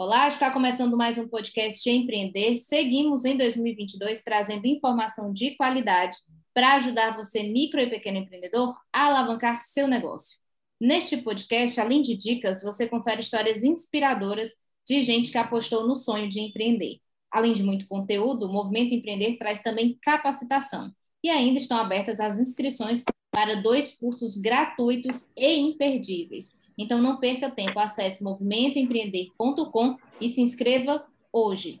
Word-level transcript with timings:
Olá, 0.00 0.28
está 0.28 0.48
começando 0.52 0.96
mais 0.96 1.18
um 1.18 1.26
podcast 1.26 1.90
Empreender. 1.90 2.56
Seguimos 2.56 3.24
em 3.24 3.36
2022 3.36 4.22
trazendo 4.22 4.64
informação 4.64 5.32
de 5.32 5.56
qualidade 5.56 6.16
para 6.54 6.74
ajudar 6.76 7.16
você, 7.16 7.42
micro 7.42 7.80
e 7.80 7.90
pequeno 7.90 8.18
empreendedor, 8.18 8.76
a 8.92 9.06
alavancar 9.06 9.60
seu 9.60 9.88
negócio. 9.88 10.38
Neste 10.80 11.16
podcast, 11.16 11.80
além 11.80 12.00
de 12.00 12.16
dicas, 12.16 12.62
você 12.62 12.86
confere 12.86 13.22
histórias 13.22 13.64
inspiradoras 13.64 14.50
de 14.86 15.02
gente 15.02 15.32
que 15.32 15.38
apostou 15.38 15.84
no 15.84 15.96
sonho 15.96 16.28
de 16.28 16.38
empreender. 16.38 17.00
Além 17.28 17.52
de 17.52 17.64
muito 17.64 17.88
conteúdo, 17.88 18.46
o 18.46 18.52
Movimento 18.52 18.94
Empreender 18.94 19.36
traz 19.36 19.62
também 19.62 19.98
capacitação. 20.00 20.94
E 21.24 21.28
ainda 21.28 21.58
estão 21.58 21.76
abertas 21.76 22.20
as 22.20 22.38
inscrições 22.38 23.02
para 23.32 23.56
dois 23.56 23.96
cursos 23.96 24.36
gratuitos 24.36 25.28
e 25.36 25.56
imperdíveis. 25.56 26.56
Então 26.78 27.02
não 27.02 27.16
perca 27.16 27.50
tempo, 27.50 27.78
acesse 27.78 28.22
movimentoempreender.com 28.22 29.96
e 30.20 30.28
se 30.28 30.40
inscreva 30.40 31.04
hoje. 31.32 31.80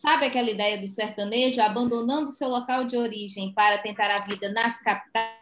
Sabe 0.00 0.24
aquela 0.24 0.50
ideia 0.50 0.80
do 0.80 0.88
sertanejo 0.88 1.60
abandonando 1.60 2.32
seu 2.32 2.48
local 2.48 2.86
de 2.86 2.96
origem 2.96 3.52
para 3.52 3.76
tentar 3.82 4.10
a 4.10 4.20
vida 4.22 4.50
nas 4.50 4.80
capitais 4.80 5.36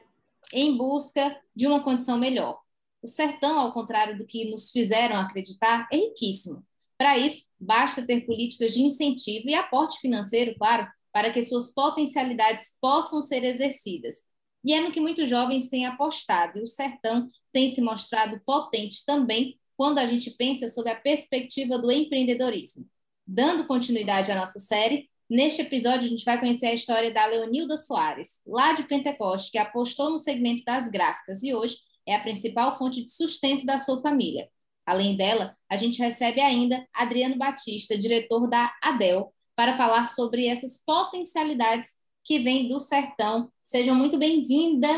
em 0.52 0.76
busca 0.76 1.40
de 1.54 1.68
uma 1.68 1.80
condição 1.80 2.18
melhor? 2.18 2.60
O 3.00 3.06
sertão, 3.06 3.60
ao 3.60 3.72
contrário 3.72 4.18
do 4.18 4.26
que 4.26 4.50
nos 4.50 4.72
fizeram 4.72 5.14
acreditar, 5.14 5.86
é 5.92 5.98
riquíssimo. 5.98 6.66
Para 6.96 7.16
isso, 7.16 7.44
basta 7.56 8.04
ter 8.04 8.26
políticas 8.26 8.74
de 8.74 8.82
incentivo 8.82 9.48
e 9.48 9.54
aporte 9.54 10.00
financeiro, 10.00 10.56
claro, 10.58 10.88
para 11.12 11.32
que 11.32 11.40
suas 11.40 11.72
potencialidades 11.72 12.76
possam 12.80 13.22
ser 13.22 13.44
exercidas. 13.44 14.24
E 14.64 14.74
é 14.74 14.80
no 14.80 14.90
que 14.90 14.98
muitos 14.98 15.28
jovens 15.28 15.68
têm 15.68 15.86
apostado, 15.86 16.58
e 16.58 16.64
o 16.64 16.66
sertão 16.66 17.30
tem 17.52 17.72
se 17.72 17.80
mostrado 17.80 18.42
potente 18.44 19.04
também 19.06 19.56
quando 19.76 19.98
a 19.98 20.06
gente 20.06 20.32
pensa 20.32 20.68
sobre 20.68 20.90
a 20.90 21.00
perspectiva 21.00 21.78
do 21.78 21.92
empreendedorismo. 21.92 22.84
Dando 23.30 23.66
continuidade 23.66 24.32
à 24.32 24.34
nossa 24.34 24.58
série, 24.58 25.06
neste 25.28 25.60
episódio 25.60 26.06
a 26.06 26.08
gente 26.08 26.24
vai 26.24 26.40
conhecer 26.40 26.64
a 26.68 26.72
história 26.72 27.12
da 27.12 27.26
Leonilda 27.26 27.76
Soares, 27.76 28.40
lá 28.46 28.72
de 28.72 28.84
Pentecoste, 28.84 29.50
que 29.50 29.58
apostou 29.58 30.08
no 30.08 30.18
segmento 30.18 30.64
das 30.64 30.88
gráficas 30.88 31.42
e 31.42 31.52
hoje 31.52 31.76
é 32.06 32.14
a 32.14 32.22
principal 32.22 32.78
fonte 32.78 33.04
de 33.04 33.12
sustento 33.12 33.66
da 33.66 33.78
sua 33.78 34.00
família. 34.00 34.48
Além 34.86 35.14
dela, 35.14 35.54
a 35.68 35.76
gente 35.76 35.98
recebe 35.98 36.40
ainda 36.40 36.88
Adriano 36.94 37.36
Batista, 37.36 37.98
diretor 37.98 38.48
da 38.48 38.74
ADEL, 38.82 39.30
para 39.54 39.76
falar 39.76 40.06
sobre 40.06 40.46
essas 40.46 40.82
potencialidades 40.82 41.90
que 42.24 42.38
vêm 42.38 42.66
do 42.66 42.80
sertão. 42.80 43.52
Sejam 43.62 43.94
muito 43.94 44.18
bem-vinda, 44.18 44.88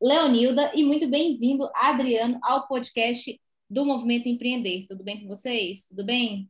Leonilda, 0.00 0.72
e 0.74 0.82
muito 0.82 1.06
bem-vindo, 1.08 1.68
Adriano, 1.74 2.38
ao 2.42 2.66
podcast 2.66 3.38
do 3.68 3.84
Movimento 3.84 4.28
Empreender. 4.28 4.86
Tudo 4.88 5.04
bem 5.04 5.20
com 5.20 5.28
vocês? 5.28 5.84
Tudo 5.86 6.06
bem? 6.06 6.48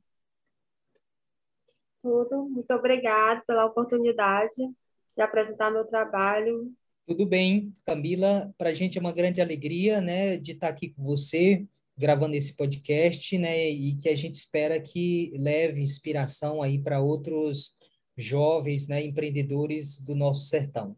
Tudo. 2.06 2.48
Muito 2.48 2.72
obrigada 2.72 3.42
pela 3.44 3.66
oportunidade 3.66 4.54
de 4.56 5.22
apresentar 5.22 5.72
meu 5.72 5.84
trabalho. 5.84 6.72
Tudo 7.04 7.26
bem, 7.26 7.74
Camila. 7.84 8.52
Para 8.56 8.70
a 8.70 8.74
gente 8.74 8.96
é 8.96 9.00
uma 9.00 9.12
grande 9.12 9.40
alegria, 9.40 10.00
né, 10.00 10.36
de 10.36 10.52
estar 10.52 10.68
aqui 10.68 10.90
com 10.90 11.02
você, 11.02 11.64
gravando 11.98 12.36
esse 12.36 12.54
podcast, 12.54 13.36
né, 13.38 13.68
e 13.70 13.96
que 13.96 14.08
a 14.08 14.16
gente 14.16 14.34
espera 14.36 14.80
que 14.80 15.32
leve 15.36 15.80
inspiração 15.80 16.62
aí 16.62 16.78
para 16.78 17.00
outros 17.00 17.76
jovens, 18.16 18.88
né, 18.88 19.04
empreendedores 19.04 20.00
do 20.00 20.14
nosso 20.14 20.48
sertão. 20.48 20.96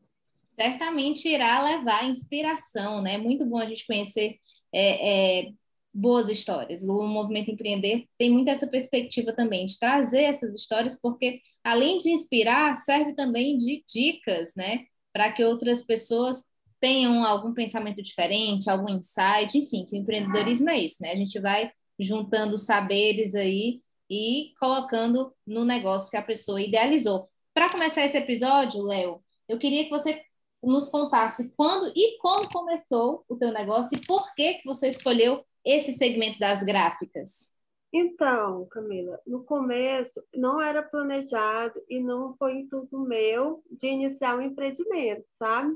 Certamente 0.58 1.28
irá 1.28 1.62
levar 1.62 2.08
inspiração, 2.08 3.00
né? 3.00 3.16
Muito 3.16 3.44
bom 3.44 3.58
a 3.58 3.66
gente 3.66 3.86
conhecer 3.86 4.38
é, 4.72 5.40
é 5.40 5.52
boas 5.98 6.28
histórias. 6.28 6.82
O 6.82 7.06
movimento 7.06 7.50
empreender 7.50 8.06
tem 8.16 8.30
muito 8.30 8.48
essa 8.48 8.66
perspectiva 8.66 9.32
também 9.32 9.66
de 9.66 9.78
trazer 9.78 10.22
essas 10.22 10.54
histórias, 10.54 11.00
porque 11.00 11.40
além 11.64 11.98
de 11.98 12.10
inspirar, 12.10 12.76
serve 12.76 13.14
também 13.14 13.58
de 13.58 13.84
dicas, 13.86 14.52
né, 14.56 14.84
para 15.12 15.32
que 15.32 15.44
outras 15.44 15.82
pessoas 15.82 16.44
tenham 16.80 17.24
algum 17.24 17.52
pensamento 17.52 18.00
diferente, 18.00 18.70
algum 18.70 18.94
insight, 18.94 19.58
enfim, 19.58 19.84
que 19.84 19.96
o 19.96 19.98
empreendedorismo 19.98 20.70
é 20.70 20.78
isso, 20.78 20.98
né? 21.00 21.10
A 21.10 21.16
gente 21.16 21.40
vai 21.40 21.72
juntando 21.98 22.56
saberes 22.56 23.34
aí 23.34 23.80
e 24.08 24.52
colocando 24.60 25.34
no 25.44 25.64
negócio 25.64 26.08
que 26.08 26.16
a 26.16 26.22
pessoa 26.22 26.62
idealizou. 26.62 27.28
Para 27.52 27.68
começar 27.68 28.04
esse 28.04 28.16
episódio, 28.16 28.80
Léo, 28.80 29.20
eu 29.48 29.58
queria 29.58 29.84
que 29.84 29.90
você 29.90 30.22
nos 30.62 30.88
contasse 30.88 31.52
quando 31.56 31.92
e 31.96 32.16
como 32.18 32.48
começou 32.48 33.24
o 33.28 33.36
teu 33.36 33.52
negócio 33.52 33.96
e 33.96 34.06
por 34.06 34.32
que 34.34 34.54
que 34.54 34.64
você 34.64 34.88
escolheu 34.88 35.44
esse 35.68 35.92
segmento 35.92 36.38
das 36.38 36.62
gráficas? 36.62 37.52
Então, 37.92 38.66
Camila, 38.66 39.20
no 39.26 39.44
começo 39.44 40.22
não 40.34 40.60
era 40.60 40.82
planejado 40.82 41.80
e 41.88 42.00
não 42.00 42.36
foi 42.36 42.54
intuito 42.58 42.98
meu 42.98 43.62
de 43.70 43.86
iniciar 43.86 44.36
um 44.36 44.42
empreendimento, 44.42 45.24
sabe? 45.32 45.74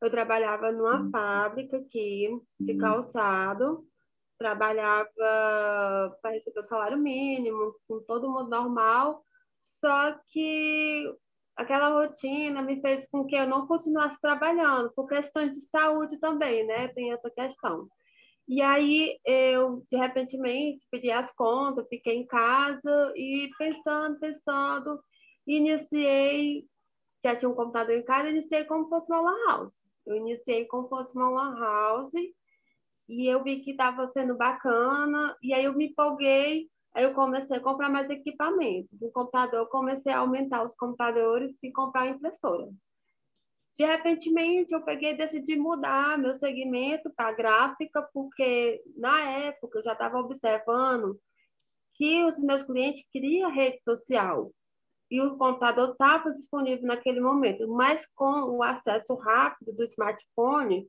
Eu 0.00 0.10
trabalhava 0.10 0.72
numa 0.72 1.02
uhum. 1.02 1.10
fábrica 1.10 1.76
aqui 1.76 2.28
de 2.58 2.72
uhum. 2.72 2.78
calçado, 2.78 3.86
trabalhava 4.38 5.10
para 5.14 6.30
receber 6.32 6.60
o 6.60 6.66
salário 6.66 6.96
mínimo, 6.96 7.74
com 7.86 8.00
todo 8.00 8.30
mundo 8.30 8.48
normal, 8.48 9.22
só 9.60 10.18
que 10.28 11.04
aquela 11.54 11.90
rotina 11.90 12.62
me 12.62 12.80
fez 12.80 13.06
com 13.10 13.26
que 13.26 13.36
eu 13.36 13.46
não 13.46 13.66
continuasse 13.66 14.18
trabalhando, 14.18 14.90
por 14.92 15.06
questões 15.06 15.54
de 15.54 15.60
saúde 15.66 16.18
também, 16.18 16.66
né? 16.66 16.88
Tem 16.88 17.12
essa 17.12 17.30
questão. 17.30 17.86
E 18.50 18.60
aí 18.60 19.16
eu, 19.24 19.86
de 19.88 19.96
repente, 19.96 20.36
pedi 20.90 21.08
as 21.08 21.30
contas, 21.30 21.86
fiquei 21.88 22.16
em 22.16 22.26
casa 22.26 23.12
e 23.14 23.48
pensando, 23.56 24.18
pensando, 24.18 25.00
iniciei, 25.46 26.66
já 27.24 27.36
tinha 27.36 27.48
um 27.48 27.54
computador 27.54 27.94
em 27.94 28.02
casa, 28.02 28.28
iniciei 28.28 28.64
como 28.64 28.88
fosse 28.88 29.08
uma 29.08 29.20
lan 29.20 29.36
house. 29.46 29.84
Eu 30.04 30.16
iniciei 30.16 30.64
como 30.64 30.88
fosse 30.88 31.14
uma 31.14 31.30
lan 31.30 31.60
house 31.60 32.12
e 33.08 33.28
eu 33.28 33.40
vi 33.44 33.60
que 33.60 33.70
estava 33.70 34.08
sendo 34.08 34.36
bacana, 34.36 35.36
e 35.40 35.54
aí 35.54 35.64
eu 35.64 35.76
me 35.76 35.86
empolguei, 35.86 36.68
aí 36.92 37.04
eu 37.04 37.14
comecei 37.14 37.56
a 37.56 37.60
comprar 37.60 37.88
mais 37.88 38.10
equipamentos. 38.10 39.00
No 39.00 39.12
computador, 39.12 39.60
eu 39.60 39.66
comecei 39.66 40.12
a 40.12 40.18
aumentar 40.18 40.64
os 40.64 40.74
computadores 40.74 41.56
e 41.62 41.70
comprar 41.70 42.08
impressora. 42.08 42.68
De 43.80 43.86
repentemente, 43.86 44.74
eu 44.74 44.82
peguei 44.82 45.12
e 45.12 45.16
decidi 45.16 45.56
mudar 45.56 46.18
meu 46.18 46.34
segmento 46.34 47.08
para 47.16 47.32
gráfica, 47.32 48.02
porque 48.12 48.78
na 48.94 49.22
época 49.22 49.78
eu 49.78 49.82
já 49.82 49.94
estava 49.94 50.18
observando 50.18 51.18
que 51.94 52.22
os 52.26 52.36
meus 52.36 52.62
clientes 52.62 53.06
queriam 53.10 53.50
rede 53.50 53.82
social 53.82 54.52
e 55.10 55.18
o 55.22 55.34
computador 55.38 55.92
estava 55.92 56.30
disponível 56.30 56.86
naquele 56.86 57.22
momento, 57.22 57.66
mas 57.68 58.06
com 58.14 58.50
o 58.50 58.62
acesso 58.62 59.14
rápido 59.14 59.72
do 59.72 59.84
smartphone, 59.84 60.86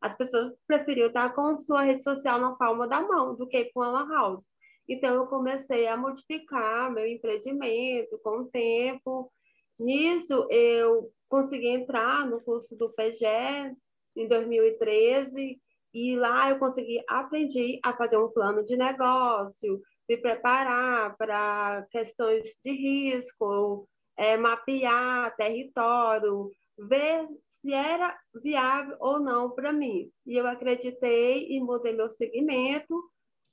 as 0.00 0.16
pessoas 0.16 0.56
preferiam 0.66 1.08
estar 1.08 1.34
com 1.34 1.58
sua 1.58 1.82
rede 1.82 2.02
social 2.02 2.40
na 2.40 2.52
palma 2.52 2.88
da 2.88 3.02
mão 3.02 3.36
do 3.36 3.46
que 3.46 3.66
com 3.66 3.82
a 3.82 3.90
lan 3.90 4.08
house. 4.08 4.46
Então, 4.88 5.14
eu 5.14 5.26
comecei 5.26 5.86
a 5.86 5.94
modificar 5.94 6.90
meu 6.90 7.06
empreendimento 7.06 8.18
com 8.24 8.38
o 8.38 8.46
tempo. 8.46 9.30
Nisso, 9.80 10.46
eu 10.50 11.10
consegui 11.26 11.68
entrar 11.68 12.28
no 12.28 12.42
curso 12.42 12.76
do 12.76 12.92
PGE 12.92 13.74
em 14.14 14.28
2013 14.28 15.58
e 15.94 16.16
lá 16.16 16.50
eu 16.50 16.58
consegui 16.58 17.02
aprender 17.08 17.80
a 17.82 17.96
fazer 17.96 18.18
um 18.18 18.28
plano 18.28 18.62
de 18.62 18.76
negócio, 18.76 19.80
me 20.06 20.18
preparar 20.18 21.16
para 21.16 21.86
questões 21.90 22.58
de 22.62 22.72
risco, 22.72 23.88
é, 24.18 24.36
mapear 24.36 25.34
território, 25.36 26.50
ver 26.78 27.24
se 27.46 27.72
era 27.72 28.14
viável 28.34 28.96
ou 29.00 29.18
não 29.18 29.50
para 29.50 29.72
mim. 29.72 30.10
E 30.26 30.36
eu 30.36 30.46
acreditei 30.46 31.48
e 31.48 31.58
mudei 31.58 31.94
meu 31.94 32.10
segmento, 32.10 33.02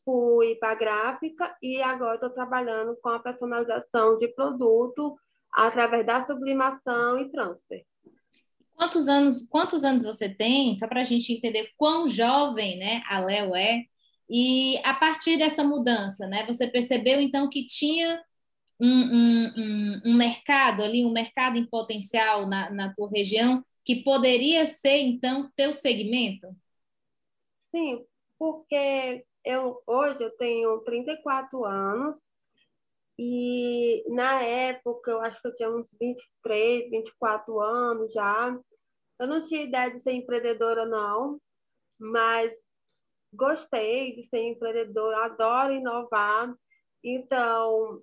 fui 0.03 0.55
para 0.55 0.71
a 0.71 0.75
gráfica 0.75 1.55
e 1.61 1.81
agora 1.81 2.15
estou 2.15 2.31
trabalhando 2.31 2.97
com 3.01 3.07
a 3.07 3.19
personalização 3.19 4.17
de 4.17 4.27
produto 4.27 5.15
através 5.65 6.05
da 6.05 6.23
sublimação 6.23 7.19
e 7.19 7.31
transfer. 7.31 7.83
Quantos 8.75 9.07
anos, 9.07 9.47
quantos 9.47 9.83
anos 9.83 10.03
você 10.03 10.29
tem? 10.29 10.77
Só 10.77 10.87
para 10.87 11.01
a 11.01 11.03
gente 11.03 11.33
entender 11.33 11.71
quão 11.75 12.07
jovem 12.07 12.77
né, 12.77 13.01
a 13.09 13.19
Léo 13.19 13.55
é. 13.55 13.83
E 14.29 14.77
a 14.83 14.93
partir 14.93 15.35
dessa 15.37 15.63
mudança, 15.63 16.27
né, 16.27 16.45
você 16.45 16.67
percebeu 16.67 17.19
então 17.19 17.49
que 17.49 17.65
tinha 17.65 18.21
um, 18.79 18.87
um, 18.87 19.53
um, 19.57 20.01
um 20.05 20.13
mercado 20.13 20.83
ali, 20.83 21.03
um 21.03 21.11
mercado 21.11 21.57
em 21.57 21.65
potencial 21.65 22.47
na, 22.47 22.69
na 22.69 22.93
tua 22.93 23.09
região 23.09 23.65
que 23.83 24.03
poderia 24.03 24.65
ser 24.67 24.99
então 24.99 25.49
teu 25.55 25.73
segmento? 25.73 26.55
Sim, 27.71 28.05
porque 28.37 29.25
eu 29.43 29.81
hoje 29.87 30.21
eu 30.21 30.29
tenho 30.37 30.77
34 30.81 31.65
anos 31.65 32.26
e 33.17 34.03
na 34.09 34.43
época 34.43 35.11
eu 35.11 35.21
acho 35.21 35.41
que 35.41 35.47
eu 35.47 35.55
tinha 35.55 35.69
uns 35.69 35.95
23, 35.99 36.89
24 36.89 37.59
anos 37.59 38.13
já. 38.13 38.57
Eu 39.19 39.27
não 39.27 39.43
tinha 39.43 39.63
ideia 39.63 39.89
de 39.91 39.99
ser 39.99 40.13
empreendedora 40.13 40.85
não, 40.85 41.41
mas 41.99 42.53
gostei 43.33 44.15
de 44.15 44.23
ser 44.23 44.39
empreendedora, 44.39 45.25
adoro 45.25 45.73
inovar. 45.73 46.53
Então, 47.03 48.01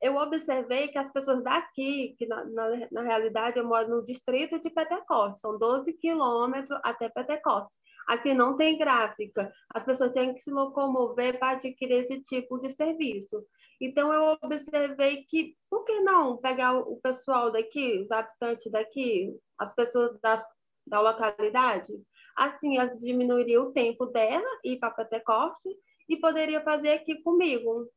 eu 0.00 0.16
observei 0.16 0.88
que 0.88 0.98
as 0.98 1.10
pessoas 1.12 1.42
daqui, 1.42 2.14
que 2.18 2.26
na, 2.26 2.44
na, 2.44 2.88
na 2.90 3.02
realidade 3.02 3.58
eu 3.58 3.66
moro 3.66 3.88
no 3.88 4.06
distrito 4.06 4.58
de 4.60 4.70
Petecostes, 4.70 5.40
são 5.40 5.58
12 5.58 5.92
quilômetros 5.94 6.80
até 6.82 7.08
Petecostes. 7.08 7.77
Aqui 8.08 8.32
não 8.32 8.56
tem 8.56 8.78
gráfica, 8.78 9.52
as 9.74 9.84
pessoas 9.84 10.14
têm 10.14 10.32
que 10.32 10.40
se 10.40 10.50
locomover 10.50 11.38
para 11.38 11.50
adquirir 11.50 12.04
esse 12.04 12.22
tipo 12.22 12.58
de 12.58 12.70
serviço. 12.70 13.44
Então, 13.78 14.10
eu 14.12 14.38
observei 14.42 15.24
que, 15.24 15.54
por 15.68 15.84
que 15.84 16.00
não 16.00 16.38
pegar 16.38 16.74
o 16.74 16.98
pessoal 17.02 17.52
daqui, 17.52 18.00
os 18.00 18.10
habitantes 18.10 18.72
daqui, 18.72 19.38
as 19.58 19.74
pessoas 19.74 20.18
das, 20.22 20.42
da 20.86 21.02
localidade? 21.02 21.92
Assim, 22.34 22.76
diminuiria 22.98 23.60
o 23.60 23.72
tempo 23.72 24.06
dela 24.06 24.48
ir 24.64 24.78
para 24.78 24.90
Pentecoste 24.90 25.68
e 26.08 26.16
poderia 26.16 26.62
fazer 26.62 26.92
aqui 26.92 27.22
comigo. 27.22 27.90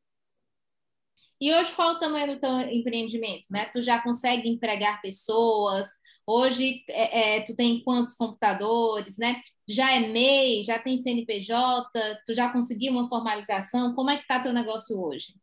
E 1.40 1.56
hoje, 1.56 1.74
qual 1.74 1.94
o 1.94 2.00
tamanho 2.00 2.36
do 2.36 2.40
teu 2.40 2.52
empreendimento? 2.70 3.48
Né? 3.50 3.66
Tu 3.72 3.82
já 3.82 4.04
consegue 4.04 4.50
empregar 4.50 5.02
pessoas? 5.02 5.88
Hoje, 6.26 6.84
é, 6.90 7.38
é, 7.38 7.42
tu 7.42 7.56
tem 7.56 7.84
quantos 7.84 8.16
computadores? 8.16 9.18
Né? 9.18 9.42
Já 9.68 9.94
é 9.94 10.00
MEI? 10.00 10.64
Já 10.64 10.80
tem 10.80 10.98
CNPJ? 10.98 11.90
Tu 12.26 12.34
já 12.34 12.52
conseguiu 12.52 12.92
uma 12.92 13.10
formalização? 13.10 13.94
Como 13.96 14.10
é 14.10 14.16
que 14.16 14.22
está 14.22 14.42
teu 14.42 14.54
negócio 14.54 15.00
hoje? 15.02 15.34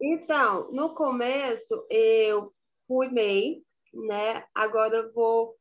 Então, 0.00 0.70
no 0.72 0.94
começo, 0.94 1.86
eu 1.88 2.52
fui 2.86 3.08
MEI, 3.08 3.62
né? 3.92 4.44
Agora 4.54 4.96
eu 4.96 5.12
vou 5.12 5.56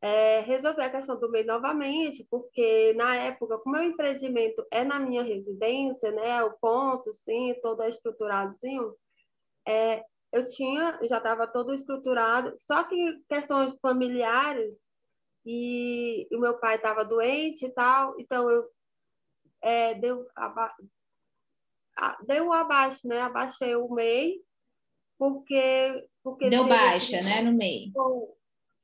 é, 0.00 0.40
resolver 0.40 0.82
a 0.82 0.90
questão 0.90 1.18
do 1.18 1.30
MEI 1.30 1.44
novamente, 1.44 2.26
porque 2.30 2.94
na 2.94 3.14
época, 3.16 3.58
como 3.58 3.76
o 3.76 3.78
meu 3.78 3.90
empreendimento 3.90 4.66
é 4.70 4.84
na 4.84 4.98
minha 4.98 5.22
residência, 5.22 6.10
né? 6.10 6.42
O 6.42 6.52
ponto, 6.58 7.12
sim, 7.24 7.54
todo 7.62 7.84
estruturadozinho, 7.84 8.94
é, 9.66 10.04
eu 10.36 10.46
tinha, 10.46 10.98
já 11.04 11.16
estava 11.16 11.46
todo 11.46 11.72
estruturado, 11.72 12.54
só 12.58 12.84
que 12.84 13.18
questões 13.28 13.74
familiares 13.80 14.86
e, 15.44 16.28
o 16.30 16.38
meu 16.38 16.58
pai 16.58 16.76
estava 16.76 17.04
doente 17.04 17.64
e 17.64 17.70
tal, 17.70 18.14
então 18.20 18.50
eu 18.50 18.68
é, 19.62 19.94
deu, 19.94 20.26
aba, 20.36 20.74
deu 22.26 22.52
abaixo, 22.52 23.08
né? 23.08 23.20
Abaixei 23.20 23.74
o 23.74 23.88
MEI, 23.88 24.40
porque... 25.18 26.06
porque 26.22 26.50
deu 26.50 26.68
baixa, 26.68 27.22
né, 27.22 27.40
no 27.40 27.52
MEI. 27.52 27.92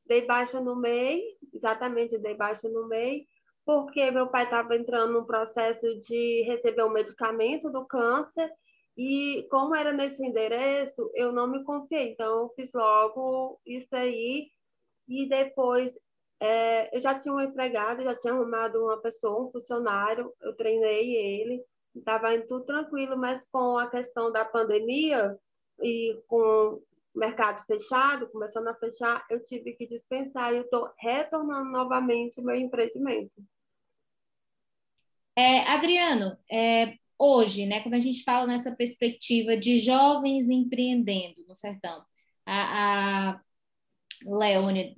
Dei 0.06 0.26
baixa 0.26 0.60
no 0.60 0.74
MEI, 0.74 1.22
exatamente, 1.52 2.18
dei 2.18 2.34
baixa 2.34 2.68
no 2.68 2.88
MEI, 2.88 3.26
porque 3.64 4.10
meu 4.10 4.28
pai 4.28 4.44
estava 4.44 4.74
entrando 4.74 5.12
num 5.12 5.24
processo 5.24 6.00
de 6.00 6.42
receber 6.46 6.84
um 6.84 6.90
medicamento 6.90 7.70
do 7.70 7.84
câncer 7.84 8.50
e 8.96 9.46
como 9.50 9.74
era 9.74 9.92
nesse 9.92 10.24
endereço, 10.24 11.10
eu 11.14 11.32
não 11.32 11.46
me 11.46 11.64
confiei. 11.64 12.12
Então, 12.12 12.42
eu 12.42 12.52
fiz 12.54 12.70
logo 12.72 13.60
isso 13.66 13.94
aí. 13.94 14.50
E 15.08 15.28
depois, 15.28 15.92
é, 16.40 16.94
eu 16.94 17.00
já 17.00 17.18
tinha 17.18 17.32
um 17.34 17.40
empregado, 17.40 18.02
já 18.02 18.14
tinha 18.14 18.32
arrumado 18.34 18.84
uma 18.84 19.00
pessoa, 19.00 19.46
um 19.46 19.50
funcionário. 19.50 20.32
Eu 20.40 20.54
treinei 20.54 21.14
ele. 21.16 21.64
Estava 21.94 22.34
indo 22.34 22.46
tudo 22.46 22.64
tranquilo, 22.64 23.16
mas 23.16 23.46
com 23.50 23.78
a 23.78 23.88
questão 23.88 24.30
da 24.32 24.44
pandemia 24.44 25.38
e 25.82 26.18
com 26.26 26.36
o 26.38 26.82
mercado 27.14 27.64
fechado, 27.66 28.30
começando 28.30 28.68
a 28.68 28.74
fechar, 28.74 29.24
eu 29.28 29.42
tive 29.42 29.72
que 29.74 29.86
dispensar 29.86 30.52
e 30.52 30.56
eu 30.56 30.62
estou 30.62 30.90
retornando 30.98 31.70
novamente 31.70 32.40
meu 32.40 32.56
empreendimento. 32.56 33.32
É, 35.36 35.60
Adriano, 35.68 36.36
é, 36.50 36.94
hoje, 37.22 37.66
né, 37.66 37.80
quando 37.80 37.94
a 37.94 38.00
gente 38.00 38.24
fala 38.24 38.46
nessa 38.46 38.74
perspectiva 38.74 39.56
de 39.56 39.78
jovens 39.78 40.48
empreendendo 40.48 41.44
no 41.48 41.54
sertão, 41.54 42.02
a, 42.44 43.30
a 43.34 43.40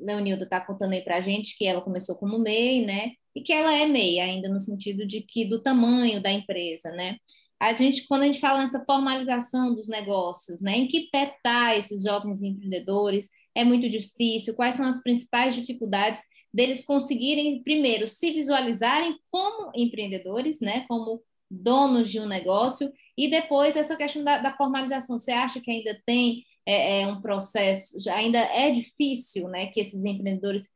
Leonilda 0.01 0.45
está 0.45 0.61
contando 0.61 0.93
aí 0.93 1.03
para 1.03 1.17
a 1.17 1.21
gente 1.21 1.57
que 1.57 1.67
ela 1.67 1.83
começou 1.83 2.17
como 2.17 2.39
MEI, 2.39 2.87
né, 2.87 3.13
e 3.35 3.43
que 3.43 3.53
ela 3.53 3.75
é 3.75 3.87
MEI 3.87 4.21
ainda 4.21 4.49
no 4.49 4.59
sentido 4.61 5.07
de 5.07 5.21
que 5.23 5.45
do 5.45 5.63
tamanho 5.63 6.23
da 6.23 6.33
empresa, 6.33 6.91
né. 6.93 7.19
A 7.61 7.75
gente, 7.75 8.07
quando 8.07 8.23
a 8.23 8.27
gente 8.27 8.41
fala 8.41 8.63
nessa 8.63 8.85
formalização 8.85 9.75
dos 9.75 9.89
negócios, 9.89 10.63
né, 10.63 10.79
em 10.79 10.89
que 10.89 11.11
pé 11.11 11.37
tá 11.43 11.77
esses 11.77 12.03
jovens 12.03 12.43
empreendedores, 12.43 13.29
é 13.55 13.65
muito 13.65 13.89
difícil, 13.89 14.55
quais 14.55 14.77
são 14.77 14.87
as 14.87 15.03
principais 15.03 15.55
dificuldades 15.55 16.23
deles 16.53 16.85
conseguirem, 16.85 17.63
primeiro, 17.63 18.07
se 18.09 18.31
visualizarem 18.33 19.19
como 19.31 19.71
empreendedores, 19.75 20.61
né, 20.61 20.87
como 20.89 21.23
donos 21.55 22.11
de 22.11 22.21
um 22.21 22.27
negócio, 22.27 22.93
e 23.17 23.31
depois 23.31 23.77
essa 23.77 23.97
questão 23.97 24.25
da, 24.25 24.39
da 24.39 24.57
formalização. 24.57 25.19
Você 25.19 25.31
acha 25.31 25.61
que 25.61 25.71
ainda 25.71 26.01
tem 26.05 26.45
é, 26.67 27.03
é, 27.03 27.07
um 27.07 27.21
processo, 27.21 27.97
ainda 28.11 28.39
é 28.39 28.71
difícil 28.71 29.49
né, 29.49 29.67
que 29.69 29.81
esses 29.81 30.05
empreendedores 30.05 30.69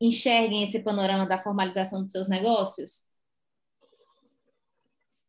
enxerguem 0.00 0.62
esse 0.62 0.80
panorama 0.80 1.26
da 1.26 1.42
formalização 1.42 2.02
dos 2.02 2.12
seus 2.12 2.28
negócios? 2.28 3.06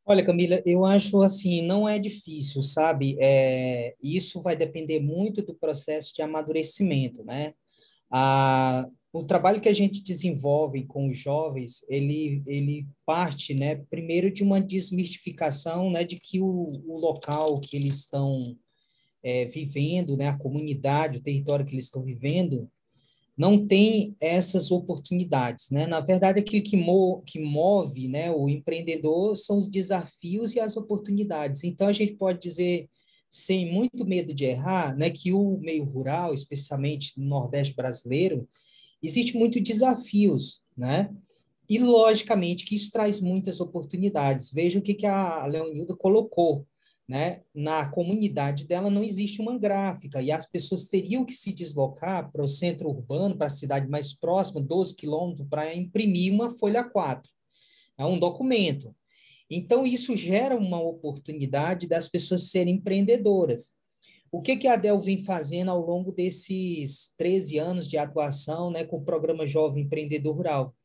Olha, 0.07 0.23
Camila, 0.23 0.61
eu 0.65 0.85
acho 0.85 1.21
assim, 1.23 1.63
não 1.63 1.89
é 1.89 1.97
difícil, 1.97 2.61
sabe? 2.61 3.17
É, 3.19 3.95
isso 4.01 4.39
vai 4.39 4.55
depender 4.55 4.99
muito 4.99 5.41
do 5.41 5.55
processo 5.55 6.13
de 6.13 6.21
amadurecimento, 6.21 7.23
né? 7.23 7.55
A, 8.11 8.87
o 9.19 9.25
trabalho 9.25 9.61
que 9.61 9.69
a 9.69 9.73
gente 9.73 10.03
desenvolve 10.03 10.83
com 10.83 11.09
os 11.09 11.17
jovens, 11.17 11.85
ele, 11.87 12.43
ele 12.45 12.85
parte, 13.05 13.53
né, 13.53 13.75
primeiro 13.89 14.29
de 14.29 14.43
uma 14.43 14.59
desmistificação, 14.59 15.89
né, 15.89 16.03
de 16.03 16.17
que 16.17 16.41
o, 16.41 16.71
o 16.85 16.97
local 16.99 17.59
que 17.61 17.77
eles 17.77 17.99
estão 17.99 18.43
é, 19.23 19.45
vivendo, 19.45 20.17
né, 20.17 20.27
a 20.27 20.37
comunidade, 20.37 21.17
o 21.17 21.21
território 21.21 21.65
que 21.65 21.73
eles 21.73 21.85
estão 21.85 22.03
vivendo, 22.03 22.69
não 23.37 23.65
tem 23.65 24.15
essas 24.21 24.71
oportunidades, 24.71 25.69
né? 25.69 25.85
Na 25.85 25.99
verdade, 25.99 26.39
aquilo 26.39 26.63
que, 26.63 26.77
mo 26.77 27.21
que 27.25 27.37
move, 27.37 28.07
né, 28.07 28.31
o 28.31 28.47
empreendedor 28.47 29.35
são 29.35 29.57
os 29.57 29.67
desafios 29.67 30.55
e 30.55 30.59
as 30.59 30.77
oportunidades. 30.77 31.63
Então, 31.63 31.87
a 31.87 31.93
gente 31.93 32.13
pode 32.13 32.39
dizer, 32.39 32.89
sem 33.29 33.71
muito 33.71 34.05
medo 34.05 34.33
de 34.33 34.45
errar, 34.45 34.95
né, 34.95 35.09
que 35.09 35.33
o 35.33 35.57
meio 35.57 35.83
rural, 35.83 36.33
especialmente 36.33 37.19
no 37.19 37.27
Nordeste 37.27 37.75
brasileiro, 37.75 38.47
existe 39.05 39.37
muito 39.37 39.61
desafios, 39.61 40.61
né? 40.77 41.13
E, 41.67 41.79
logicamente, 41.79 42.65
que 42.65 42.75
isso 42.75 42.91
traz 42.91 43.19
muitas 43.19 43.59
oportunidades. 43.59 44.51
Veja 44.51 44.77
o 44.77 44.81
que, 44.81 44.93
que 44.93 45.05
a 45.05 45.45
Leonilda 45.47 45.95
colocou, 45.95 46.67
né? 47.07 47.41
Na 47.53 47.89
comunidade 47.89 48.65
dela 48.65 48.89
não 48.89 49.03
existe 49.03 49.41
uma 49.41 49.57
gráfica 49.57 50.21
e 50.21 50.31
as 50.31 50.45
pessoas 50.45 50.87
teriam 50.87 51.25
que 51.25 51.33
se 51.33 51.53
deslocar 51.53 52.31
para 52.31 52.43
o 52.43 52.47
centro 52.47 52.89
urbano, 52.89 53.37
para 53.37 53.47
a 53.47 53.51
cidade 53.51 53.87
mais 53.87 54.13
próxima, 54.13 54.61
12 54.61 54.95
quilômetros, 54.95 55.47
para 55.47 55.73
imprimir 55.75 56.33
uma 56.33 56.49
folha 56.51 56.83
4, 56.83 57.31
é 57.97 58.05
um 58.05 58.19
documento. 58.19 58.95
Então, 59.49 59.85
isso 59.85 60.15
gera 60.15 60.55
uma 60.55 60.81
oportunidade 60.81 61.87
das 61.87 62.09
pessoas 62.09 62.49
serem 62.49 62.75
empreendedoras. 62.75 63.73
O 64.31 64.41
que, 64.41 64.57
que 64.57 64.67
a 64.67 64.73
Adel 64.73 64.99
vem 64.99 65.23
fazendo 65.23 65.71
ao 65.71 65.79
longo 65.79 66.11
desses 66.11 67.13
13 67.17 67.57
anos 67.57 67.89
de 67.89 67.97
atuação 67.97 68.69
né, 68.69 68.83
com 68.83 68.97
o 68.97 69.03
programa 69.03 69.45
Jovem 69.45 69.83
Empreendedor 69.83 70.35
Rural? 70.35 70.75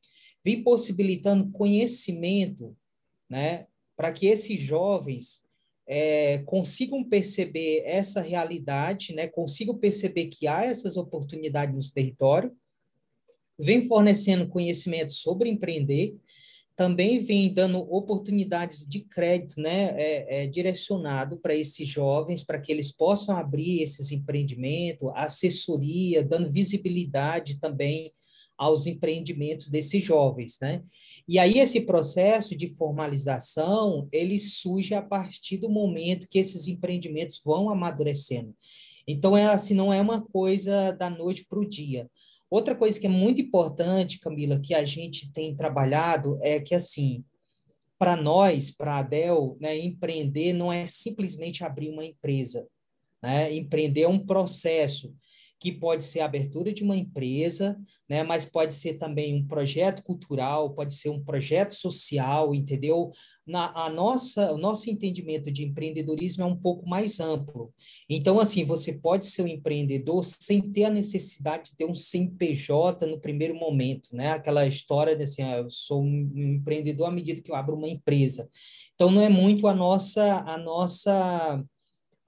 Vem 0.44 0.62
possibilitando 0.62 1.50
conhecimento 1.50 2.76
né, 3.28 3.66
para 3.97 4.12
que 4.12 4.26
esses 4.26 4.61
jovens 4.61 5.42
é, 5.87 6.38
consigam 6.44 7.02
perceber 7.02 7.82
essa 7.85 8.20
realidade, 8.20 9.12
né, 9.12 9.26
consigam 9.26 9.76
perceber 9.76 10.26
que 10.26 10.47
há 10.47 10.64
essas 10.64 10.97
oportunidades 10.97 11.75
no 11.75 11.92
território, 11.92 12.56
vem 13.59 13.87
fornecendo 13.87 14.49
conhecimento 14.49 15.12
sobre 15.12 15.50
empreender, 15.50 16.16
também 16.76 17.18
vem 17.18 17.52
dando 17.52 17.78
oportunidades 17.78 18.86
de 18.86 19.00
crédito 19.00 19.60
né, 19.60 19.90
é, 19.94 20.44
é 20.44 20.46
direcionado 20.46 21.38
para 21.38 21.54
esses 21.54 21.86
jovens, 21.86 22.42
para 22.42 22.58
que 22.58 22.72
eles 22.72 22.90
possam 22.90 23.36
abrir 23.36 23.82
esses 23.82 24.10
empreendimentos, 24.10 25.10
assessoria, 25.14 26.24
dando 26.24 26.50
visibilidade 26.50 27.58
também 27.58 28.12
aos 28.56 28.86
empreendimentos 28.86 29.70
desses 29.70 30.02
jovens. 30.02 30.58
Né? 30.60 30.82
E 31.26 31.38
aí 31.38 31.58
esse 31.58 31.82
processo 31.82 32.56
de 32.56 32.68
formalização, 32.68 34.08
ele 34.12 34.38
surge 34.38 34.94
a 34.94 35.02
partir 35.02 35.58
do 35.58 35.70
momento 35.70 36.28
que 36.28 36.38
esses 36.38 36.68
empreendimentos 36.68 37.40
vão 37.44 37.70
amadurecendo. 37.70 38.54
Então, 39.06 39.36
é 39.36 39.46
assim, 39.46 39.74
não 39.74 39.92
é 39.92 40.00
uma 40.00 40.20
coisa 40.20 40.92
da 40.92 41.08
noite 41.10 41.44
para 41.48 41.58
o 41.58 41.68
dia. 41.68 42.08
Outra 42.50 42.75
coisa 42.75 42.99
que 42.99 43.07
é 43.07 43.11
muito 43.11 43.40
importante, 43.40 44.19
Camila, 44.19 44.59
que 44.59 44.75
a 44.75 44.85
gente 44.85 45.33
tem 45.33 45.54
trabalhado 45.54 46.37
é 46.42 46.59
que, 46.59 46.75
assim, 46.75 47.25
para 47.97 48.16
nós, 48.16 48.71
para 48.71 48.95
a 48.95 48.99
ADEL, 48.99 49.57
né, 49.61 49.78
empreender 49.78 50.52
não 50.52 50.73
é 50.73 50.87
simplesmente 50.87 51.62
abrir 51.62 51.90
uma 51.90 52.04
empresa. 52.04 52.66
Né? 53.23 53.54
Empreender 53.54 54.02
é 54.02 54.09
um 54.09 54.19
processo 54.19 55.14
que 55.60 55.70
pode 55.70 56.04
ser 56.06 56.20
a 56.20 56.24
abertura 56.24 56.72
de 56.72 56.82
uma 56.82 56.96
empresa, 56.96 57.78
né, 58.08 58.22
mas 58.22 58.46
pode 58.46 58.72
ser 58.72 58.94
também 58.94 59.34
um 59.34 59.46
projeto 59.46 60.02
cultural, 60.02 60.70
pode 60.70 60.94
ser 60.94 61.10
um 61.10 61.22
projeto 61.22 61.74
social, 61.74 62.54
entendeu? 62.54 63.10
Na, 63.46 63.70
a 63.74 63.90
nossa, 63.90 64.52
o 64.52 64.58
nosso 64.58 64.88
entendimento 64.88 65.50
de 65.50 65.64
empreendedorismo 65.64 66.44
é 66.44 66.46
um 66.46 66.56
pouco 66.56 66.88
mais 66.88 67.20
amplo. 67.20 67.74
Então, 68.08 68.40
assim, 68.40 68.64
você 68.64 68.94
pode 68.94 69.26
ser 69.26 69.42
um 69.42 69.48
empreendedor 69.48 70.24
sem 70.24 70.62
ter 70.72 70.84
a 70.84 70.90
necessidade 70.90 71.70
de 71.70 71.76
ter 71.76 71.84
um 71.84 71.94
CNPJ 71.94 73.06
no 73.06 73.20
primeiro 73.20 73.54
momento, 73.54 74.14
né? 74.14 74.30
Aquela 74.30 74.66
história 74.66 75.14
de 75.14 75.24
assim, 75.24 75.42
ah, 75.42 75.58
eu 75.58 75.68
sou 75.68 76.02
um 76.02 76.32
empreendedor 76.34 77.08
à 77.08 77.10
medida 77.10 77.42
que 77.42 77.50
eu 77.50 77.56
abro 77.56 77.76
uma 77.76 77.88
empresa. 77.88 78.48
Então, 78.94 79.10
não 79.10 79.20
é 79.20 79.28
muito 79.28 79.66
a 79.66 79.74
nossa, 79.74 80.42
a 80.46 80.56
nossa 80.56 81.62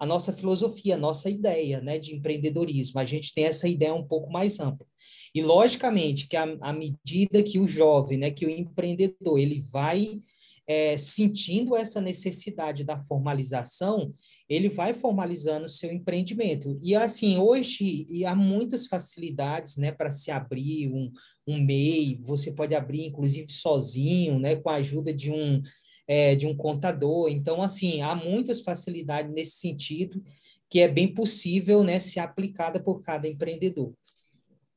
a 0.03 0.07
nossa 0.07 0.33
filosofia, 0.33 0.97
a 0.97 0.99
nossa 0.99 1.31
ideia 1.31 1.81
né, 1.81 1.97
de 1.97 2.13
empreendedorismo. 2.13 2.99
A 2.99 3.05
gente 3.05 3.33
tem 3.33 3.45
essa 3.45 3.69
ideia 3.69 3.95
um 3.95 4.05
pouco 4.05 4.33
mais 4.33 4.59
ampla. 4.59 4.85
E, 5.33 5.41
logicamente, 5.41 6.27
que 6.27 6.37
à 6.37 6.73
medida 6.73 7.41
que 7.41 7.61
o 7.61 7.69
jovem, 7.69 8.19
né, 8.19 8.29
que 8.29 8.45
o 8.45 8.51
empreendedor, 8.51 9.39
ele 9.39 9.61
vai 9.71 10.21
é, 10.67 10.97
sentindo 10.97 11.77
essa 11.77 12.01
necessidade 12.01 12.83
da 12.83 12.99
formalização, 12.99 14.13
ele 14.49 14.69
vai 14.69 14.93
formalizando 14.93 15.67
o 15.67 15.69
seu 15.69 15.93
empreendimento. 15.93 16.77
E, 16.83 16.97
assim, 16.97 17.39
hoje 17.39 18.05
e 18.11 18.25
há 18.25 18.35
muitas 18.35 18.89
facilidades 18.89 19.77
né, 19.77 19.93
para 19.93 20.11
se 20.11 20.33
abrir 20.33 20.93
um, 20.93 21.13
um 21.47 21.63
MEI, 21.63 22.21
você 22.25 22.51
pode 22.51 22.75
abrir, 22.75 23.07
inclusive, 23.07 23.53
sozinho, 23.53 24.41
né, 24.41 24.57
com 24.57 24.69
a 24.69 24.75
ajuda 24.75 25.13
de 25.13 25.31
um 25.31 25.63
é, 26.07 26.35
de 26.35 26.47
um 26.47 26.57
contador. 26.57 27.29
Então, 27.29 27.63
assim, 27.63 28.03
há 28.03 28.15
muitas 28.15 28.61
facilidades 28.61 29.33
nesse 29.33 29.57
sentido 29.57 30.23
que 30.69 30.81
é 30.81 30.89
bem 30.89 31.13
possível 31.13 31.85
né, 31.85 32.01
ser 32.01 32.21
aplicada 32.21 32.83
por 32.83 33.03
cada 33.03 33.29
empreendedor. 33.29 33.93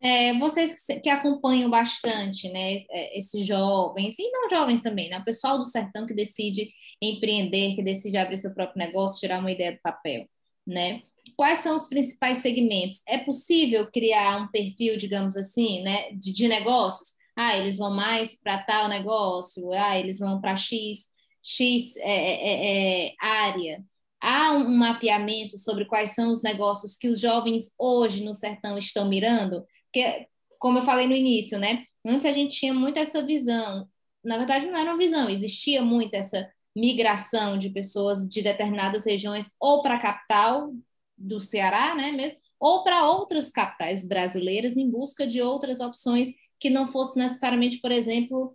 É, 0.02 0.38
vocês 0.38 0.84
que 1.02 1.10
acompanham 1.10 1.70
bastante, 1.70 2.50
né, 2.50 2.84
é, 2.92 3.18
esses 3.18 3.48
jovens, 3.48 4.20
e 4.20 4.30
não 4.30 4.50
jovens 4.50 4.82
também, 4.82 5.10
né, 5.10 5.18
o 5.20 5.24
pessoal 5.24 5.58
do 5.58 5.66
sertão 5.66 6.06
que 6.06 6.14
decide 6.14 6.70
empreender, 7.02 7.76
que 7.76 7.82
decide 7.82 8.18
abrir 8.18 8.38
seu 8.38 8.54
próprio 8.54 8.78
negócio, 8.78 9.22
tirar 9.22 9.40
uma 9.40 9.52
ideia 9.52 9.72
do 9.72 9.80
papel, 9.82 10.28
né? 10.68 11.02
Quais 11.38 11.60
são 11.60 11.76
os 11.76 11.88
principais 11.88 12.40
segmentos? 12.40 13.02
É 13.08 13.18
possível 13.18 13.90
criar 13.90 14.44
um 14.44 14.48
perfil, 14.50 14.98
digamos 14.98 15.38
assim, 15.38 15.82
né, 15.82 16.12
de, 16.12 16.34
de 16.34 16.48
negócios? 16.50 17.16
Ah, 17.36 17.58
eles 17.58 17.78
vão 17.78 17.96
mais 17.96 18.40
para 18.40 18.64
tal 18.64 18.90
negócio, 18.90 19.72
ah, 19.72 19.98
eles 19.98 20.20
vão 20.20 20.42
para 20.42 20.58
X 20.58 21.08
X 21.46 21.96
é, 21.98 22.02
é, 22.02 23.06
é, 23.06 23.08
é, 23.08 23.16
área, 23.22 23.84
há 24.20 24.54
um 24.54 24.76
mapeamento 24.76 25.60
sobre 25.60 25.86
quais 25.86 26.16
são 26.16 26.34
os 26.34 26.42
negócios 26.42 26.98
que 26.98 27.08
os 27.08 27.22
jovens 27.22 27.72
hoje 27.78 28.24
no 28.24 28.34
sertão 28.34 28.80
estão 28.80 29.08
mirando? 29.08 29.64
Porque, 29.86 30.28
como 30.58 30.80
eu 30.80 30.86
falei 30.86 31.06
no 31.06 31.14
início, 31.14 31.60
né? 31.60 31.86
Antes 32.04 32.26
a 32.26 32.32
gente 32.32 32.58
tinha 32.58 32.74
muito 32.74 32.98
essa 32.98 33.24
visão. 33.24 33.88
Na 34.24 34.38
verdade, 34.38 34.66
não 34.66 34.80
era 34.80 34.90
uma 34.90 34.98
visão, 34.98 35.30
existia 35.30 35.84
muito 35.84 36.16
essa 36.16 36.50
migração 36.76 37.60
de 37.60 37.70
pessoas 37.70 38.28
de 38.28 38.42
determinadas 38.42 39.06
regiões 39.06 39.52
ou 39.60 39.84
para 39.84 39.98
a 39.98 40.02
capital 40.02 40.74
do 41.16 41.40
Ceará, 41.40 41.94
né, 41.96 42.12
mesmo, 42.12 42.40
ou 42.60 42.84
para 42.84 43.08
outras 43.08 43.52
capitais 43.52 44.06
brasileiras 44.06 44.76
em 44.76 44.90
busca 44.90 45.28
de 45.28 45.42
outras 45.42 45.80
opções 45.80 46.30
que 46.60 46.72
não 46.72 46.92
fosse 46.92 47.20
necessariamente, 47.20 47.78
por 47.78 47.92
exemplo, 47.92 48.54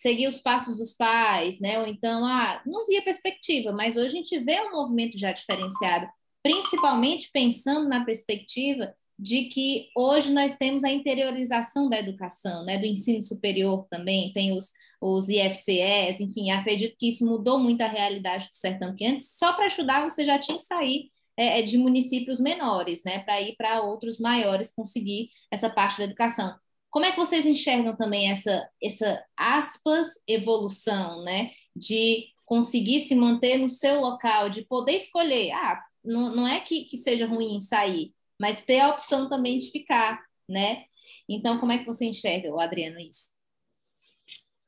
seguir 0.00 0.28
os 0.28 0.40
passos 0.40 0.76
dos 0.76 0.94
pais, 0.94 1.58
né? 1.60 1.78
Ou 1.80 1.86
então, 1.86 2.24
ah, 2.24 2.62
não 2.64 2.86
via 2.86 3.02
perspectiva, 3.02 3.72
mas 3.72 3.96
hoje 3.96 4.06
a 4.06 4.10
gente 4.10 4.38
vê 4.38 4.60
um 4.60 4.70
movimento 4.70 5.18
já 5.18 5.32
diferenciado, 5.32 6.08
principalmente 6.42 7.30
pensando 7.32 7.88
na 7.88 8.04
perspectiva 8.04 8.94
de 9.18 9.46
que 9.46 9.88
hoje 9.96 10.32
nós 10.32 10.54
temos 10.54 10.84
a 10.84 10.90
interiorização 10.90 11.88
da 11.88 11.98
educação, 11.98 12.64
né? 12.64 12.78
Do 12.78 12.86
ensino 12.86 13.20
superior 13.20 13.86
também, 13.90 14.32
tem 14.32 14.56
os, 14.56 14.70
os 15.00 15.28
IFCS, 15.28 16.20
enfim, 16.20 16.50
acredito 16.52 16.96
que 16.96 17.08
isso 17.08 17.26
mudou 17.26 17.58
muito 17.58 17.80
a 17.82 17.88
realidade 17.88 18.44
do 18.48 18.56
sertão, 18.56 18.94
que 18.94 19.04
antes, 19.04 19.36
só 19.36 19.52
para 19.54 19.66
estudar, 19.66 20.08
você 20.08 20.24
já 20.24 20.38
tinha 20.38 20.58
que 20.58 20.64
sair 20.64 21.10
é, 21.36 21.58
é 21.58 21.62
de 21.62 21.76
municípios 21.76 22.40
menores, 22.40 23.02
né? 23.04 23.18
Para 23.18 23.40
ir 23.42 23.56
para 23.56 23.82
outros 23.82 24.20
maiores 24.20 24.72
conseguir 24.72 25.30
essa 25.50 25.68
parte 25.68 25.98
da 25.98 26.04
educação. 26.04 26.54
Como 26.90 27.04
é 27.04 27.10
que 27.12 27.18
vocês 27.18 27.44
enxergam 27.44 27.96
também 27.96 28.30
essa, 28.30 28.68
essa 28.82 29.24
aspas, 29.36 30.08
evolução, 30.26 31.22
né? 31.22 31.50
De 31.76 32.28
conseguir 32.46 33.00
se 33.00 33.14
manter 33.14 33.58
no 33.58 33.68
seu 33.68 34.00
local, 34.00 34.48
de 34.48 34.62
poder 34.62 34.92
escolher. 34.92 35.52
Ah, 35.52 35.84
não, 36.02 36.34
não 36.34 36.48
é 36.48 36.60
que, 36.60 36.84
que 36.84 36.96
seja 36.96 37.26
ruim 37.26 37.60
sair, 37.60 38.14
mas 38.40 38.62
ter 38.62 38.80
a 38.80 38.90
opção 38.90 39.28
também 39.28 39.58
de 39.58 39.70
ficar, 39.70 40.24
né? 40.48 40.84
Então, 41.28 41.58
como 41.58 41.72
é 41.72 41.78
que 41.78 41.86
você 41.86 42.06
enxerga, 42.06 42.48
Adriano, 42.60 42.98
isso? 42.98 43.28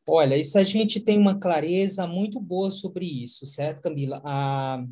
Olha, 0.06 0.36
isso 0.36 0.58
a 0.58 0.64
gente 0.64 1.00
tem 1.00 1.18
uma 1.18 1.38
clareza 1.38 2.06
muito 2.06 2.40
boa 2.40 2.70
sobre 2.70 3.06
isso, 3.06 3.46
certo, 3.46 3.82
Camila? 3.82 4.20
Ah, 4.24 4.84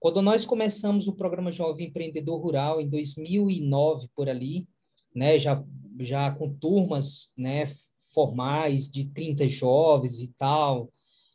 quando 0.00 0.20
nós 0.20 0.44
começamos 0.44 1.06
o 1.06 1.14
programa 1.14 1.52
Jovem 1.52 1.88
Empreendedor 1.88 2.40
Rural, 2.40 2.80
em 2.80 2.88
2009, 2.88 4.08
por 4.14 4.28
ali, 4.28 4.66
né, 5.14 5.38
já 5.38 5.62
já 6.00 6.30
com 6.32 6.52
turmas 6.54 7.30
né, 7.36 7.66
formais 8.12 8.88
de 8.88 9.06
30 9.06 9.48
jovens 9.48 10.20
e 10.20 10.28
tal. 10.38 10.90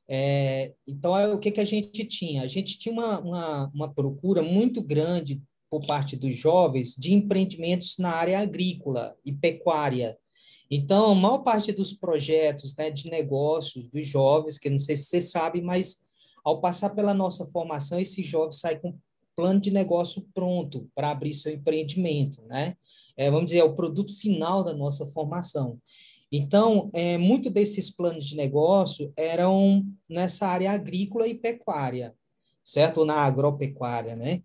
É, 0.07 0.73
então, 0.87 1.15
é, 1.17 1.31
o 1.31 1.37
que, 1.37 1.51
que 1.51 1.61
a 1.61 1.65
gente 1.65 2.03
tinha? 2.05 2.43
A 2.43 2.47
gente 2.47 2.77
tinha 2.77 2.93
uma, 2.93 3.19
uma, 3.19 3.71
uma 3.73 3.93
procura 3.93 4.41
muito 4.41 4.81
grande 4.81 5.41
por 5.69 5.85
parte 5.85 6.15
dos 6.15 6.35
jovens 6.35 6.95
de 6.97 7.13
empreendimentos 7.13 7.97
na 7.99 8.11
área 8.11 8.39
agrícola 8.39 9.15
e 9.23 9.31
pecuária. 9.31 10.17
Então, 10.71 11.11
a 11.11 11.15
maior 11.15 11.39
parte 11.39 11.71
dos 11.71 11.93
projetos 11.93 12.75
né, 12.75 12.89
de 12.89 13.09
negócios 13.09 13.87
dos 13.87 14.07
jovens, 14.07 14.57
que 14.57 14.69
não 14.69 14.79
sei 14.79 14.95
se 14.95 15.05
você 15.05 15.21
sabe, 15.21 15.61
mas 15.61 15.99
ao 16.43 16.61
passar 16.61 16.91
pela 16.91 17.13
nossa 17.13 17.45
formação, 17.45 17.99
esse 17.99 18.23
jovem 18.23 18.51
sai 18.51 18.79
com 18.79 18.97
plano 19.35 19.59
de 19.59 19.71
negócio 19.71 20.27
pronto 20.33 20.89
para 20.93 21.11
abrir 21.11 21.33
seu 21.33 21.53
empreendimento, 21.53 22.41
né? 22.43 22.75
É, 23.19 23.29
vamos 23.29 23.47
dizer, 23.47 23.57
é 23.57 23.63
o 23.65 23.75
produto 23.75 24.17
final 24.17 24.63
da 24.63 24.73
nossa 24.73 25.05
formação. 25.07 25.77
Então, 26.31 26.89
é, 26.93 27.17
muito 27.17 27.49
desses 27.49 27.91
planos 27.91 28.25
de 28.25 28.38
negócio 28.38 29.11
eram 29.17 29.85
nessa 30.07 30.47
área 30.47 30.71
agrícola 30.71 31.27
e 31.27 31.35
pecuária, 31.35 32.15
certo? 32.63 32.99
Ou 32.99 33.05
na 33.05 33.15
agropecuária, 33.15 34.15
né? 34.15 34.41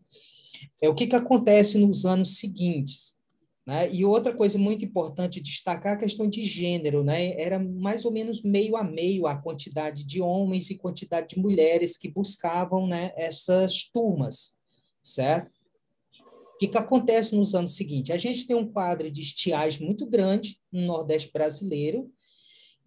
É 0.82 0.88
o 0.88 0.94
que, 0.94 1.06
que 1.06 1.14
acontece 1.14 1.78
nos 1.78 2.04
anos 2.04 2.38
seguintes, 2.38 3.16
né? 3.64 3.88
E 3.92 4.04
outra 4.04 4.34
coisa 4.34 4.58
muito 4.58 4.84
importante 4.84 5.40
destacar 5.40 5.92
a 5.94 5.98
questão 5.98 6.28
de 6.28 6.42
gênero, 6.42 7.04
né? 7.04 7.40
Era 7.40 7.60
mais 7.60 8.04
ou 8.04 8.10
menos 8.10 8.42
meio 8.42 8.76
a 8.76 8.82
meio 8.82 9.28
a 9.28 9.36
quantidade 9.36 10.04
de 10.04 10.20
homens 10.20 10.68
e 10.70 10.76
quantidade 10.76 11.36
de 11.36 11.40
mulheres 11.40 11.96
que 11.96 12.08
buscavam, 12.08 12.88
né, 12.88 13.12
essas 13.16 13.84
turmas, 13.84 14.56
certo? 15.00 15.63
O 16.54 16.58
que, 16.58 16.68
que 16.68 16.78
acontece 16.78 17.34
nos 17.34 17.54
anos 17.54 17.76
seguintes? 17.76 18.14
A 18.14 18.18
gente 18.18 18.46
tem 18.46 18.56
um 18.56 18.70
quadro 18.70 19.10
de 19.10 19.20
estiagem 19.20 19.84
muito 19.86 20.06
grande 20.06 20.58
no 20.72 20.82
Nordeste 20.82 21.30
brasileiro, 21.32 22.10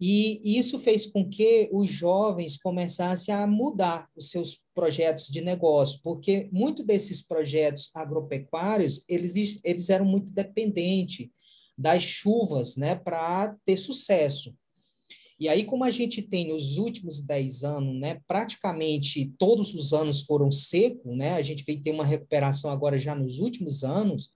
e 0.00 0.40
isso 0.58 0.78
fez 0.78 1.06
com 1.06 1.28
que 1.28 1.68
os 1.72 1.90
jovens 1.90 2.56
começassem 2.56 3.34
a 3.34 3.46
mudar 3.48 4.08
os 4.16 4.30
seus 4.30 4.62
projetos 4.72 5.26
de 5.26 5.40
negócio, 5.40 6.00
porque 6.04 6.48
muito 6.52 6.84
desses 6.84 7.20
projetos 7.20 7.90
agropecuários, 7.92 9.04
eles, 9.08 9.58
eles 9.64 9.90
eram 9.90 10.04
muito 10.04 10.32
dependentes 10.32 11.28
das 11.76 12.02
chuvas 12.02 12.76
né, 12.76 12.94
para 12.94 13.56
ter 13.64 13.76
sucesso. 13.76 14.54
E 15.38 15.48
aí, 15.48 15.64
como 15.64 15.84
a 15.84 15.90
gente 15.90 16.20
tem 16.20 16.48
nos 16.48 16.78
últimos 16.78 17.20
10 17.20 17.62
anos, 17.62 18.00
né, 18.00 18.20
praticamente 18.26 19.32
todos 19.38 19.72
os 19.72 19.92
anos 19.92 20.22
foram 20.22 20.50
secos, 20.50 21.16
né, 21.16 21.34
a 21.34 21.42
gente 21.42 21.62
veio 21.62 21.80
ter 21.80 21.92
uma 21.92 22.04
recuperação 22.04 22.70
agora 22.70 22.98
já 22.98 23.14
nos 23.14 23.38
últimos 23.38 23.84
anos, 23.84 24.32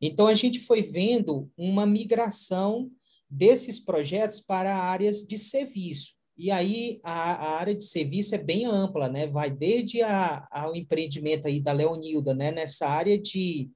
então 0.00 0.26
a 0.26 0.34
gente 0.34 0.60
foi 0.60 0.80
vendo 0.80 1.50
uma 1.58 1.84
migração 1.84 2.90
desses 3.28 3.78
projetos 3.78 4.40
para 4.40 4.74
áreas 4.74 5.24
de 5.24 5.36
serviço. 5.36 6.14
E 6.38 6.50
aí 6.50 6.98
a, 7.02 7.32
a 7.32 7.58
área 7.58 7.74
de 7.74 7.84
serviço 7.84 8.34
é 8.34 8.38
bem 8.38 8.64
ampla, 8.64 9.10
né, 9.10 9.26
vai 9.26 9.50
desde 9.50 10.00
a, 10.00 10.48
ao 10.50 10.74
empreendimento 10.74 11.46
aí 11.46 11.60
da 11.60 11.72
Leonilda, 11.72 12.32
né, 12.34 12.50
nessa 12.50 12.88
área 12.88 13.18
de 13.18 13.70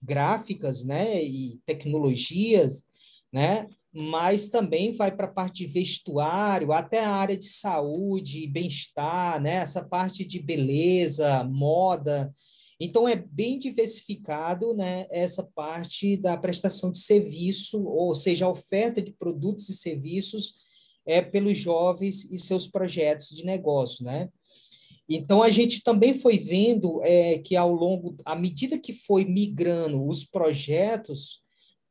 gráficas, 0.00 0.84
né, 0.84 1.22
e 1.22 1.60
tecnologias, 1.66 2.86
né, 3.30 3.68
mas 3.92 4.48
também 4.48 4.92
vai 4.92 5.14
para 5.14 5.26
a 5.26 5.32
parte 5.32 5.66
de 5.66 5.72
vestuário, 5.72 6.72
até 6.72 7.00
a 7.04 7.10
área 7.10 7.36
de 7.36 7.44
saúde, 7.44 8.46
bem-estar, 8.46 9.40
né? 9.40 9.56
essa 9.56 9.84
parte 9.84 10.24
de 10.24 10.40
beleza, 10.40 11.44
moda. 11.44 12.32
Então, 12.80 13.06
é 13.06 13.14
bem 13.14 13.58
diversificado 13.58 14.74
né, 14.74 15.06
essa 15.10 15.44
parte 15.54 16.16
da 16.16 16.36
prestação 16.36 16.90
de 16.90 16.98
serviço, 16.98 17.84
ou 17.84 18.14
seja, 18.14 18.46
a 18.46 18.50
oferta 18.50 19.00
de 19.00 19.12
produtos 19.12 19.68
e 19.68 19.74
serviços 19.74 20.56
é, 21.06 21.20
pelos 21.20 21.56
jovens 21.58 22.24
e 22.30 22.38
seus 22.38 22.66
projetos 22.66 23.28
de 23.28 23.44
negócio. 23.44 24.04
Né? 24.04 24.28
Então, 25.08 25.42
a 25.42 25.50
gente 25.50 25.82
também 25.82 26.14
foi 26.14 26.38
vendo 26.38 27.00
é, 27.04 27.38
que, 27.38 27.54
ao 27.54 27.72
longo, 27.72 28.16
à 28.24 28.34
medida 28.34 28.78
que 28.78 28.92
foi 28.92 29.24
migrando 29.24 30.04
os 30.04 30.24
projetos, 30.24 31.42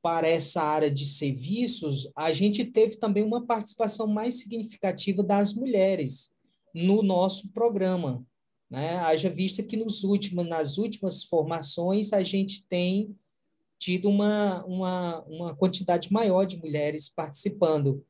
para 0.02 0.28
essa 0.28 0.64
área 0.64 0.90
de 0.90 1.06
serviços, 1.06 2.10
a 2.16 2.34
gente 2.34 2.66
teve 2.66 2.98
também 2.98 3.24
uma 3.24 3.46
participação 3.46 4.08
mais 4.08 4.36
significativa 4.36 5.24
das 5.24 5.54
mulheres 5.54 6.34
no 6.74 7.04
nosso 7.04 7.52
programa. 7.52 8.26
Né? 8.70 8.98
Haja 8.98 9.30
vista 9.30 9.62
que 9.62 9.78
nos 9.78 10.04
últimos, 10.04 10.48
nas 10.48 10.78
últimas 10.78 11.24
formações 11.24 12.14
a 12.14 12.24
gente 12.24 12.66
tem 12.68 13.16
tido 13.78 14.10
uma, 14.10 14.64
uma, 14.66 15.22
uma 15.26 15.56
quantidade 15.56 16.12
maior 16.12 16.46
de 16.46 16.58
mulheres 16.58 17.10
participando. 17.10 18.06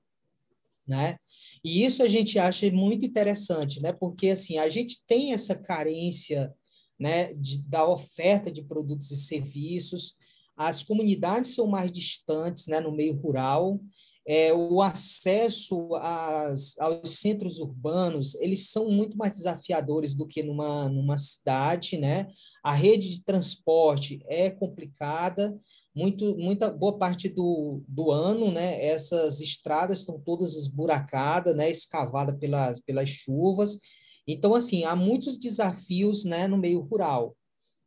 Né? 0.87 1.17
E 1.63 1.83
isso 1.85 2.03
a 2.03 2.07
gente 2.07 2.37
acha 2.37 2.69
muito 2.71 3.05
interessante, 3.05 3.81
né? 3.81 3.91
porque 3.91 4.29
assim, 4.29 4.57
a 4.57 4.69
gente 4.69 5.03
tem 5.05 5.33
essa 5.33 5.55
carência 5.55 6.53
né, 6.99 7.33
de, 7.33 7.67
da 7.67 7.87
oferta 7.87 8.51
de 8.51 8.61
produtos 8.63 9.09
e 9.11 9.17
serviços, 9.17 10.15
as 10.55 10.83
comunidades 10.83 11.55
são 11.55 11.67
mais 11.67 11.91
distantes, 11.91 12.67
né, 12.67 12.79
no 12.79 12.91
meio 12.91 13.15
rural, 13.15 13.79
é, 14.27 14.53
o 14.53 14.81
acesso 14.81 15.95
às, 15.95 16.77
aos 16.79 17.17
centros 17.17 17.59
urbanos, 17.59 18.35
eles 18.35 18.69
são 18.69 18.89
muito 18.89 19.17
mais 19.17 19.31
desafiadores 19.31 20.13
do 20.13 20.27
que 20.27 20.43
numa, 20.43 20.87
numa 20.89 21.17
cidade, 21.17 21.97
né? 21.97 22.27
A 22.63 22.71
rede 22.71 23.09
de 23.09 23.23
transporte 23.23 24.23
é 24.27 24.51
complicada, 24.51 25.55
muito, 25.93 26.37
muita 26.37 26.69
boa 26.69 26.97
parte 26.97 27.27
do, 27.29 27.81
do 27.87 28.11
ano, 28.11 28.51
né? 28.51 28.85
Essas 28.85 29.41
estradas 29.41 29.99
estão 29.99 30.19
todas 30.19 30.55
esburacadas, 30.55 31.55
né? 31.55 31.69
Escavadas 31.69 32.37
pelas, 32.37 32.79
pelas 32.79 33.09
chuvas. 33.09 33.79
Então, 34.27 34.53
assim, 34.53 34.83
há 34.83 34.95
muitos 34.95 35.37
desafios, 35.37 36.25
né, 36.25 36.47
no 36.47 36.57
meio 36.57 36.79
rural 36.81 37.35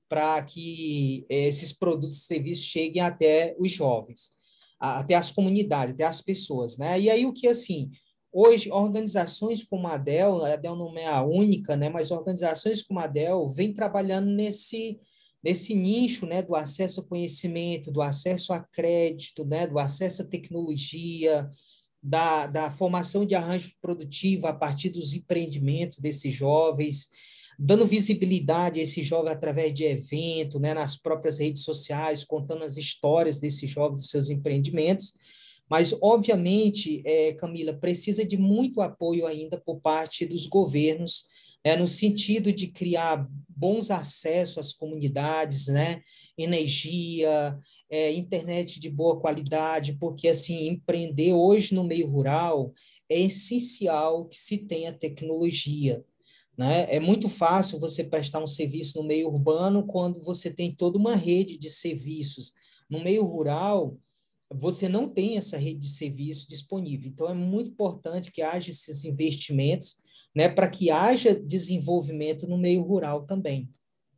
para 0.08 0.42
que 0.42 1.24
esses 1.28 1.72
produtos 1.72 2.18
e 2.18 2.20
serviços 2.26 2.66
cheguem 2.66 3.02
até 3.02 3.56
os 3.58 3.72
jovens, 3.72 4.30
até 4.78 5.14
as 5.14 5.32
comunidades, 5.32 5.94
até 5.94 6.04
as 6.04 6.20
pessoas, 6.20 6.76
né? 6.76 7.00
E 7.00 7.10
aí 7.10 7.26
o 7.26 7.32
que 7.32 7.48
assim, 7.48 7.90
hoje 8.32 8.70
organizações 8.70 9.62
como 9.62 9.86
a 9.86 9.96
Dell, 9.96 10.44
a 10.44 10.56
Dell 10.56 10.76
não 10.76 10.96
é 10.96 11.06
a 11.06 11.22
única, 11.22 11.76
né, 11.76 11.88
mas 11.88 12.10
organizações 12.10 12.82
como 12.82 13.00
a 13.00 13.06
Dell 13.06 13.48
vêm 13.48 13.72
trabalhando 13.72 14.30
nesse 14.30 15.00
nesse 15.42 15.74
nicho, 15.74 16.24
né, 16.24 16.40
do 16.40 16.56
acesso 16.56 17.00
ao 17.00 17.06
conhecimento, 17.06 17.92
do 17.92 18.00
acesso 18.00 18.50
a 18.54 18.60
crédito, 18.60 19.44
né, 19.44 19.66
do 19.66 19.78
acesso 19.78 20.22
à 20.22 20.24
tecnologia, 20.24 21.50
da, 22.02 22.46
da 22.46 22.70
formação 22.70 23.26
de 23.26 23.34
arranjo 23.34 23.72
produtivo 23.80 24.46
a 24.46 24.54
partir 24.54 24.88
dos 24.88 25.12
empreendimentos 25.12 25.98
desses 25.98 26.34
jovens, 26.34 27.10
dando 27.58 27.86
visibilidade 27.86 28.80
a 28.80 28.82
esse 28.82 29.02
jovem 29.02 29.32
através 29.32 29.72
de 29.72 29.84
evento, 29.84 30.58
né, 30.58 30.74
nas 30.74 30.96
próprias 30.96 31.38
redes 31.38 31.62
sociais, 31.62 32.24
contando 32.24 32.64
as 32.64 32.76
histórias 32.76 33.38
desses 33.40 33.70
jovens, 33.70 34.02
dos 34.02 34.10
seus 34.10 34.30
empreendimentos. 34.30 35.14
Mas, 35.68 35.96
obviamente, 36.02 37.02
é, 37.04 37.32
Camila, 37.32 37.72
precisa 37.72 38.24
de 38.24 38.36
muito 38.36 38.80
apoio 38.80 39.26
ainda 39.26 39.58
por 39.58 39.80
parte 39.80 40.26
dos 40.26 40.46
governos, 40.46 41.24
é, 41.62 41.76
no 41.76 41.88
sentido 41.88 42.52
de 42.52 42.68
criar 42.68 43.26
bons 43.48 43.90
acessos 43.90 44.58
às 44.58 44.72
comunidades, 44.74 45.68
né, 45.68 46.02
energia, 46.36 47.58
é, 47.88 48.12
internet 48.12 48.78
de 48.80 48.90
boa 48.90 49.18
qualidade, 49.18 49.96
porque, 49.98 50.28
assim, 50.28 50.68
empreender 50.68 51.32
hoje 51.32 51.74
no 51.74 51.84
meio 51.84 52.08
rural 52.08 52.72
é 53.08 53.20
essencial 53.20 54.26
que 54.26 54.36
se 54.36 54.58
tenha 54.58 54.92
tecnologia. 54.92 56.04
Né? 56.56 56.86
É 56.94 57.00
muito 57.00 57.28
fácil 57.28 57.78
você 57.78 58.04
prestar 58.04 58.42
um 58.42 58.46
serviço 58.46 59.00
no 59.00 59.06
meio 59.06 59.28
urbano 59.28 59.86
quando 59.86 60.22
você 60.22 60.50
tem 60.50 60.74
toda 60.74 60.98
uma 60.98 61.16
rede 61.16 61.58
de 61.58 61.68
serviços. 61.68 62.52
No 62.88 63.02
meio 63.02 63.24
rural, 63.24 63.98
você 64.50 64.88
não 64.88 65.08
tem 65.08 65.36
essa 65.36 65.56
rede 65.56 65.80
de 65.80 65.88
serviços 65.88 66.46
disponível. 66.46 67.10
Então, 67.10 67.28
é 67.28 67.34
muito 67.34 67.70
importante 67.70 68.30
que 68.30 68.42
haja 68.42 68.70
esses 68.70 69.04
investimentos 69.04 69.96
né, 70.34 70.48
para 70.48 70.68
que 70.68 70.90
haja 70.90 71.34
desenvolvimento 71.34 72.46
no 72.46 72.58
meio 72.58 72.82
rural 72.82 73.24
também. 73.24 73.68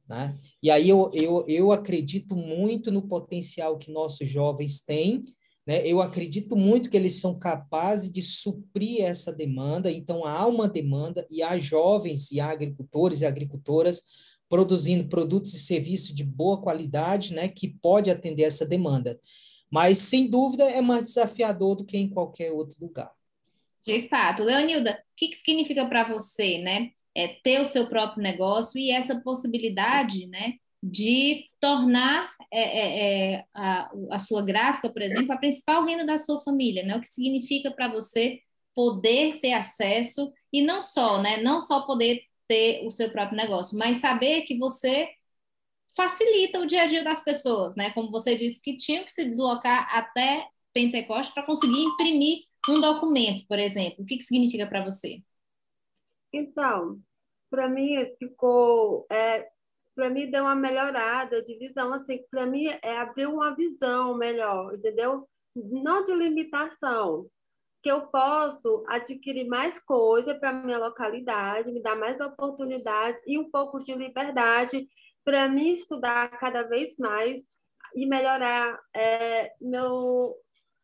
Né? 0.09 0.39
E 0.63 0.71
aí 0.71 0.89
eu, 0.89 1.11
eu, 1.13 1.45
eu 1.49 1.73
acredito 1.73 2.37
muito 2.37 2.91
no 2.91 3.03
potencial 3.03 3.79
que 3.79 3.91
nossos 3.91 4.29
jovens 4.29 4.81
têm 4.81 5.25
né? 5.67 5.85
Eu 5.85 6.01
acredito 6.01 6.57
muito 6.57 6.89
que 6.89 6.97
eles 6.97 7.21
são 7.21 7.39
capazes 7.39 8.11
de 8.11 8.23
suprir 8.23 9.03
essa 9.03 9.33
demanda, 9.33 9.91
então 9.91 10.25
há 10.25 10.47
uma 10.47 10.69
demanda 10.69 11.27
e 11.29 11.43
há 11.43 11.59
jovens 11.59 12.31
e 12.31 12.39
há 12.39 12.51
agricultores 12.51 13.21
e 13.21 13.27
agricultoras 13.27 14.03
produzindo 14.49 15.09
produtos 15.09 15.53
e 15.55 15.59
serviços 15.59 16.15
de 16.15 16.23
boa 16.23 16.63
qualidade, 16.63 17.35
né, 17.35 17.49
que 17.49 17.69
pode 17.69 18.11
atender 18.11 18.45
essa 18.45 18.65
demanda. 18.65 19.19
Mas, 19.69 19.99
sem 19.99 20.31
dúvida, 20.31 20.65
é 20.71 20.81
mais 20.81 21.03
desafiador 21.03 21.75
do 21.75 21.85
que 21.85 21.99
em 21.99 22.09
qualquer 22.09 22.53
outro 22.53 22.77
lugar. 22.81 23.11
De 23.85 24.09
fato. 24.09 24.45
Leonilda, 24.45 24.93
o 24.93 25.17
que, 25.17 25.29
que 25.29 25.37
significa 25.37 25.89
para 25.89 26.09
você, 26.09 26.59
né, 26.59 26.91
é 27.13 27.27
ter 27.43 27.61
o 27.61 27.65
seu 27.65 27.89
próprio 27.89 28.23
negócio 28.23 28.79
e 28.79 28.93
essa 28.93 29.21
possibilidade, 29.21 30.29
né, 30.29 30.55
de 30.81 31.51
tornar 31.61 32.31
é, 32.53 32.61
é, 32.61 33.35
é, 33.35 33.45
a, 33.55 33.91
a, 34.13 34.19
sua 34.19 34.43
gráfica, 34.43 34.91
por 34.91 35.03
exemplo, 35.03 35.33
a 35.33 35.37
principal 35.39 35.85
renda 35.85 36.05
da 36.05 36.19
sua 36.19 36.41
família, 36.41 36.85
né? 36.85 36.97
O 36.97 37.01
que 37.01 37.09
significa 37.09 37.71
para 37.71 37.89
você 37.89 38.41
poder 38.75 39.41
ter 39.41 39.53
acesso 39.53 40.33
e 40.53 40.63
não 40.63 40.83
só, 40.83 41.21
né? 41.23 41.39
Não 41.39 41.61
só 41.61 41.83
poder 41.87 42.23
ter 42.49 42.87
o 42.87 42.91
seu 42.91 43.11
próprio 43.11 43.37
negócio, 43.37 43.79
mas 43.79 43.99
saber 43.99 44.43
que 44.43 44.57
você 44.59 45.09
facilita 45.97 46.61
o 46.61 46.67
dia 46.67 46.83
a 46.83 46.87
dia 46.87 47.03
das 47.03 47.25
pessoas, 47.25 47.75
né? 47.77 47.91
Como 47.93 48.11
você 48.11 48.37
disse 48.37 48.61
que 48.61 48.77
tinham 48.77 49.05
que 49.05 49.13
se 49.13 49.25
deslocar 49.25 49.89
até 49.97 50.47
Pentecoste 50.73 51.33
para 51.33 51.47
conseguir 51.47 51.83
imprimir 51.83 52.45
um 52.69 52.81
documento, 52.81 53.47
por 53.49 53.59
exemplo. 53.59 54.03
O 54.03 54.07
que, 54.07 54.19
que 54.19 54.25
significa 54.25 54.67
para 54.67 54.85
você? 54.85 55.23
Então, 56.33 57.01
para 57.49 57.69
mim 57.69 57.97
ficou 58.19 59.07
é, 59.11 59.49
para 59.97 60.11
mim 60.11 60.31
deu 60.31 60.43
uma 60.43 60.55
melhorada 60.55 61.43
de 61.43 61.59
visão, 61.59 61.95
assim, 61.95 62.23
para 62.31 62.45
mim 62.45 62.67
é 62.67 62.99
abrir 62.99 63.27
uma 63.27 63.57
visão 63.57 64.15
melhor, 64.15 64.75
entendeu? 64.75 65.27
Não 65.55 66.05
de 66.05 66.13
limitação, 66.13 67.27
que 67.83 67.91
eu 67.91 68.03
posso 68.09 68.85
adquirir 68.89 69.49
mais 69.49 69.79
coisa 69.79 70.35
para 70.35 70.53
minha 70.53 70.77
localidade, 70.77 71.73
me 71.73 71.83
dar 71.83 71.97
mais 71.97 72.21
oportunidade 72.21 73.19
e 73.27 73.39
um 73.39 73.51
pouco 73.51 73.83
de 73.83 73.95
liberdade 73.95 74.87
para 75.25 75.49
mim 75.49 75.73
estudar 75.73 76.29
cada 76.39 76.63
vez 76.63 76.99
mais 76.99 77.45
e 77.95 78.05
melhorar 78.05 78.79
é, 78.95 79.53
meu, 79.61 80.37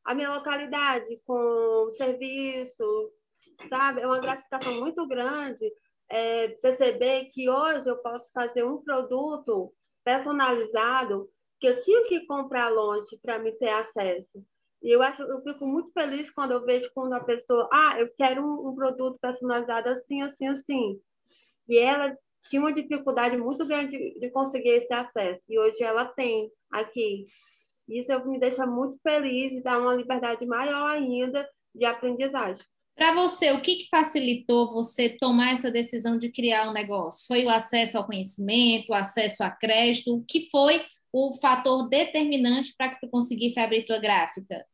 a 0.05 0.15
minha 0.15 0.33
localidade 0.35 1.21
com 1.27 1.91
serviço, 1.97 3.13
sabe? 3.69 4.01
É 4.01 4.07
uma 4.07 4.21
gratificação 4.21 4.81
muito 4.81 5.07
grande 5.07 5.71
é, 6.13 6.49
perceber 6.49 7.31
que 7.33 7.49
hoje 7.49 7.89
eu 7.89 7.97
posso 7.97 8.31
fazer 8.33 8.63
um 8.63 8.83
produto 8.83 9.73
personalizado 10.05 11.27
que 11.59 11.67
eu 11.67 11.81
tinha 11.81 12.05
que 12.05 12.27
comprar 12.27 12.69
longe 12.69 13.19
para 13.23 13.39
me 13.39 13.51
ter 13.53 13.71
acesso. 13.71 14.45
E 14.83 14.95
eu 14.95 15.03
acho, 15.03 15.23
eu 15.23 15.41
fico 15.43 15.67
muito 15.67 15.91
feliz 15.93 16.31
quando 16.31 16.51
eu 16.51 16.63
vejo 16.67 16.91
quando 16.93 17.15
a 17.15 17.21
pessoa, 17.25 17.67
ah, 17.73 17.99
eu 17.99 18.13
quero 18.15 18.45
um, 18.45 18.69
um 18.69 18.75
produto 18.75 19.19
personalizado 19.23 19.89
assim, 19.89 20.21
assim, 20.21 20.49
assim. 20.49 21.01
E 21.67 21.79
ela 21.79 22.15
tinha 22.43 22.61
uma 22.61 22.75
dificuldade 22.75 23.39
muito 23.39 23.65
grande 23.65 23.97
de, 23.97 24.21
de 24.21 24.31
conseguir 24.31 24.71
esse 24.71 24.93
acesso. 24.93 25.47
E 25.49 25.59
hoje 25.59 25.83
ela 25.83 26.05
tem 26.05 26.51
aqui. 26.71 27.25
Isso 27.89 28.29
me 28.29 28.39
deixa 28.39 28.67
muito 28.67 28.99
feliz 29.03 29.53
e 29.53 29.63
dá 29.63 29.79
uma 29.79 29.95
liberdade 29.95 30.45
maior 30.45 30.91
ainda 30.91 31.49
de 31.75 31.87
aprendizagem. 31.87 32.67
Para 32.95 33.15
você, 33.15 33.51
o 33.53 33.63
que, 33.63 33.77
que 33.77 33.89
facilitou 33.89 34.73
você 34.73 35.17
tomar 35.19 35.53
essa 35.53 35.71
decisão 35.71 36.19
de 36.19 36.31
criar 36.31 36.69
um 36.69 36.73
negócio? 36.73 37.27
Foi 37.27 37.45
o 37.45 37.51
acesso 37.51 37.97
ao 37.97 38.07
conhecimento, 38.07 38.91
o 38.91 38.95
acesso 38.95 39.43
a 39.43 39.51
crédito? 39.51 40.15
O 40.15 40.25
que 40.25 40.49
foi 40.51 40.85
o 41.13 41.39
fator 41.41 41.89
determinante 41.89 42.75
para 42.77 42.91
que 42.91 43.01
tu 43.01 43.09
conseguisse 43.09 43.59
abrir 43.59 43.85
tua 43.85 43.99
gráfica? 43.99 44.65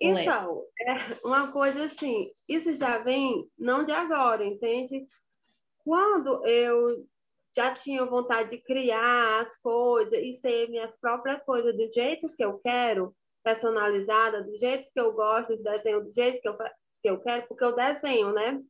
Então, 0.00 0.62
é 0.80 1.26
uma 1.26 1.50
coisa 1.52 1.84
assim, 1.84 2.30
isso 2.48 2.74
já 2.74 2.98
vem 2.98 3.48
não 3.58 3.84
de 3.84 3.92
agora, 3.92 4.44
entende? 4.44 5.06
Quando 5.78 6.44
eu 6.46 7.06
já 7.56 7.72
tinha 7.74 8.04
vontade 8.04 8.50
de 8.50 8.58
criar 8.58 9.40
as 9.40 9.56
coisas 9.60 10.18
e 10.18 10.38
ter 10.42 10.68
minhas 10.68 10.90
próprias 11.00 11.42
coisas 11.44 11.74
do 11.76 11.90
jeito 11.92 12.34
que 12.34 12.44
eu 12.44 12.58
quero, 12.58 13.14
personalizada, 13.42 14.42
do 14.42 14.56
jeito 14.58 14.90
que 14.92 15.00
eu 15.00 15.12
gosto, 15.12 15.56
de 15.56 15.62
desenho 15.62 16.02
do 16.02 16.12
jeito 16.12 16.40
que 16.40 16.48
eu, 16.48 16.56
que 17.04 17.10
eu 17.10 17.20
quero, 17.20 17.46
porque 17.46 17.62
eu 17.62 17.76
desenho, 17.76 18.32
né? 18.32 18.62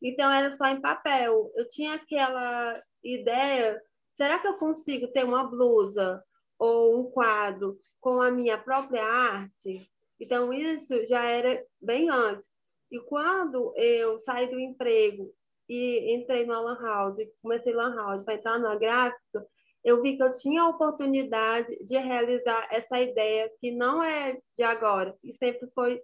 Então 0.00 0.30
era 0.30 0.48
só 0.52 0.66
em 0.66 0.80
papel. 0.80 1.50
Eu 1.56 1.68
tinha 1.68 1.94
aquela 1.94 2.80
ideia, 3.02 3.82
será 4.12 4.38
que 4.38 4.46
eu 4.46 4.54
consigo 4.54 5.08
ter 5.08 5.24
uma 5.24 5.42
blusa 5.42 6.22
ou 6.56 7.00
um 7.00 7.10
quadro 7.10 7.76
com 8.00 8.22
a 8.22 8.30
minha 8.30 8.56
própria 8.56 9.04
arte? 9.04 9.90
Então 10.20 10.52
isso 10.52 11.04
já 11.06 11.24
era 11.24 11.64
bem 11.82 12.08
antes. 12.08 12.52
E 12.92 13.00
quando 13.00 13.74
eu 13.76 14.20
saí 14.20 14.48
do 14.48 14.60
emprego 14.60 15.28
e 15.68 16.14
entrei 16.14 16.46
no 16.46 16.62
Lan 16.62 16.80
House, 16.80 17.16
comecei 17.42 17.72
Lan 17.72 17.96
House 17.96 18.22
para 18.22 18.34
entrar 18.34 18.58
na 18.60 18.76
gráfica, 18.76 19.44
eu 19.82 20.00
vi 20.00 20.16
que 20.16 20.22
eu 20.22 20.36
tinha 20.36 20.62
a 20.62 20.68
oportunidade 20.68 21.76
de 21.84 21.98
realizar 21.98 22.68
essa 22.70 23.00
ideia 23.00 23.50
que 23.60 23.72
não 23.72 24.00
é 24.00 24.38
de 24.56 24.62
agora, 24.62 25.16
que 25.20 25.32
sempre 25.32 25.68
foi 25.74 26.00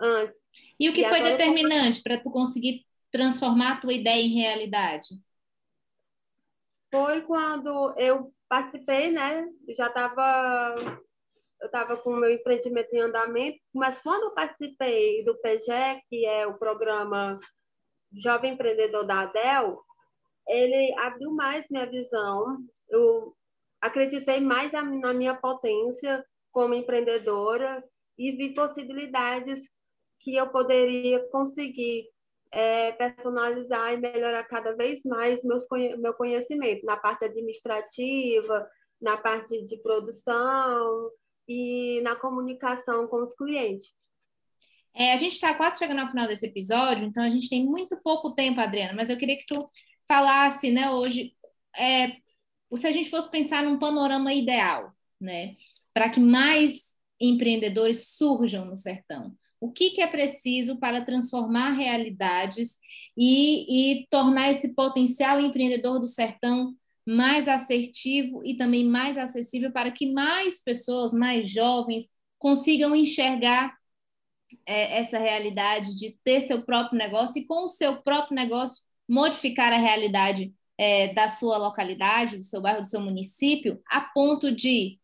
antes. 0.00 0.36
E 0.78 0.88
o 0.88 0.94
que 0.94 1.02
e 1.02 1.08
foi 1.08 1.22
determinante 1.22 2.02
para 2.02 2.18
tu 2.18 2.30
conseguir 2.30 2.84
transformar 3.10 3.72
a 3.72 3.80
tua 3.80 3.92
ideia 3.92 4.22
em 4.22 4.40
realidade? 4.40 5.08
Foi 6.90 7.22
quando 7.22 7.94
eu 7.98 8.32
participei, 8.48 9.10
né? 9.10 9.46
Já 9.76 9.86
estava 9.86 10.74
eu 11.60 11.66
estava 11.66 11.96
com 11.96 12.10
o 12.10 12.16
meu 12.16 12.32
empreendimento 12.32 12.92
em 12.94 13.00
andamento, 13.00 13.60
mas 13.74 14.00
quando 14.02 14.24
eu 14.24 14.30
participei 14.30 15.22
do 15.24 15.36
PGE, 15.36 16.02
que 16.08 16.24
é 16.24 16.46
o 16.46 16.58
programa 16.58 17.38
Jovem 18.12 18.54
Empreendedor 18.54 19.04
da 19.04 19.20
ADEL, 19.20 19.78
ele 20.48 20.94
abriu 20.98 21.30
mais 21.32 21.66
minha 21.70 21.84
visão, 21.84 22.58
eu 22.88 23.36
acreditei 23.80 24.40
mais 24.40 24.72
na 24.72 25.12
minha 25.12 25.34
potência 25.34 26.24
como 26.50 26.74
empreendedora 26.74 27.84
e 28.18 28.32
vi 28.32 28.54
possibilidades 28.54 29.68
que 30.20 30.36
eu 30.36 30.48
poderia 30.48 31.20
conseguir 31.30 32.06
é, 32.52 32.92
personalizar 32.92 33.92
e 33.92 33.96
melhorar 33.96 34.44
cada 34.44 34.74
vez 34.74 35.02
mais 35.04 35.42
meus, 35.44 35.66
meu 35.98 36.14
conhecimento 36.14 36.84
na 36.84 36.96
parte 36.96 37.24
administrativa, 37.24 38.68
na 39.00 39.16
parte 39.16 39.64
de 39.64 39.76
produção 39.78 41.10
e 41.48 42.00
na 42.02 42.16
comunicação 42.16 43.06
com 43.06 43.22
os 43.22 43.34
clientes. 43.34 43.88
É, 44.94 45.12
a 45.12 45.16
gente 45.16 45.34
está 45.34 45.54
quase 45.54 45.78
chegando 45.78 46.00
ao 46.00 46.10
final 46.10 46.26
desse 46.26 46.46
episódio, 46.46 47.06
então 47.06 47.22
a 47.22 47.30
gente 47.30 47.48
tem 47.48 47.64
muito 47.64 47.96
pouco 48.02 48.34
tempo, 48.34 48.60
Adriana, 48.60 48.94
mas 48.94 49.08
eu 49.08 49.16
queria 49.16 49.36
que 49.36 49.46
tu 49.46 49.64
falasse, 50.08 50.70
né, 50.72 50.90
hoje, 50.90 51.32
é, 51.76 52.08
se 52.76 52.86
a 52.86 52.92
gente 52.92 53.08
fosse 53.08 53.30
pensar 53.30 53.62
num 53.62 53.78
panorama 53.78 54.34
ideal, 54.34 54.92
né, 55.20 55.54
para 55.94 56.10
que 56.10 56.18
mais 56.18 56.94
empreendedores 57.20 58.16
surjam 58.16 58.64
no 58.64 58.76
sertão, 58.76 59.32
o 59.60 59.70
que, 59.70 59.90
que 59.90 60.00
é 60.00 60.06
preciso 60.06 60.78
para 60.78 61.02
transformar 61.02 61.72
realidades 61.72 62.78
e, 63.16 64.00
e 64.00 64.06
tornar 64.08 64.50
esse 64.50 64.74
potencial 64.74 65.38
empreendedor 65.40 66.00
do 66.00 66.08
sertão 66.08 66.74
mais 67.06 67.48
assertivo 67.48 68.42
e 68.44 68.56
também 68.56 68.84
mais 68.84 69.18
acessível 69.18 69.72
para 69.72 69.90
que 69.90 70.10
mais 70.10 70.62
pessoas, 70.62 71.12
mais 71.12 71.48
jovens, 71.48 72.08
consigam 72.38 72.94
enxergar 72.94 73.76
é, 74.66 74.98
essa 74.98 75.18
realidade 75.18 75.94
de 75.94 76.16
ter 76.24 76.40
seu 76.40 76.62
próprio 76.62 76.98
negócio 76.98 77.40
e, 77.40 77.46
com 77.46 77.64
o 77.64 77.68
seu 77.68 78.00
próprio 78.02 78.36
negócio, 78.36 78.82
modificar 79.08 79.72
a 79.72 79.78
realidade 79.78 80.54
é, 80.78 81.12
da 81.12 81.28
sua 81.28 81.58
localidade, 81.58 82.38
do 82.38 82.44
seu 82.44 82.60
bairro, 82.60 82.82
do 82.82 82.88
seu 82.88 83.00
município, 83.00 83.82
a 83.86 84.00
ponto 84.00 84.50
de 84.54 84.99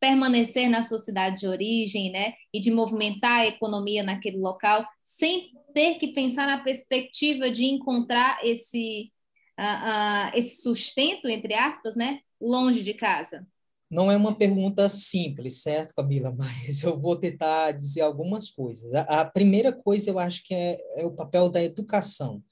permanecer 0.00 0.68
na 0.68 0.82
sua 0.82 0.98
cidade 0.98 1.38
de 1.38 1.48
origem, 1.48 2.10
né, 2.10 2.34
e 2.52 2.60
de 2.60 2.70
movimentar 2.70 3.40
a 3.40 3.46
economia 3.46 4.02
naquele 4.02 4.38
local, 4.38 4.86
sem 5.02 5.52
ter 5.74 5.94
que 5.98 6.08
pensar 6.08 6.46
na 6.46 6.62
perspectiva 6.62 7.50
de 7.50 7.64
encontrar 7.64 8.38
esse, 8.44 9.12
uh, 9.58 10.32
uh, 10.32 10.38
esse 10.38 10.62
sustento, 10.62 11.28
entre 11.28 11.54
aspas, 11.54 11.96
né, 11.96 12.20
longe 12.40 12.82
de 12.82 12.94
casa? 12.94 13.46
Não 13.90 14.12
é 14.12 14.16
uma 14.16 14.34
pergunta 14.34 14.86
simples, 14.88 15.62
certo, 15.62 15.94
Camila? 15.94 16.30
Mas 16.36 16.82
eu 16.82 16.98
vou 16.98 17.16
tentar 17.16 17.72
dizer 17.72 18.02
algumas 18.02 18.50
coisas. 18.50 18.92
A, 18.94 19.20
a 19.20 19.24
primeira 19.24 19.72
coisa 19.72 20.10
eu 20.10 20.18
acho 20.18 20.44
que 20.44 20.54
é, 20.54 20.78
é 20.96 21.06
o 21.06 21.12
papel 21.12 21.48
da 21.48 21.62
educação. 21.62 22.42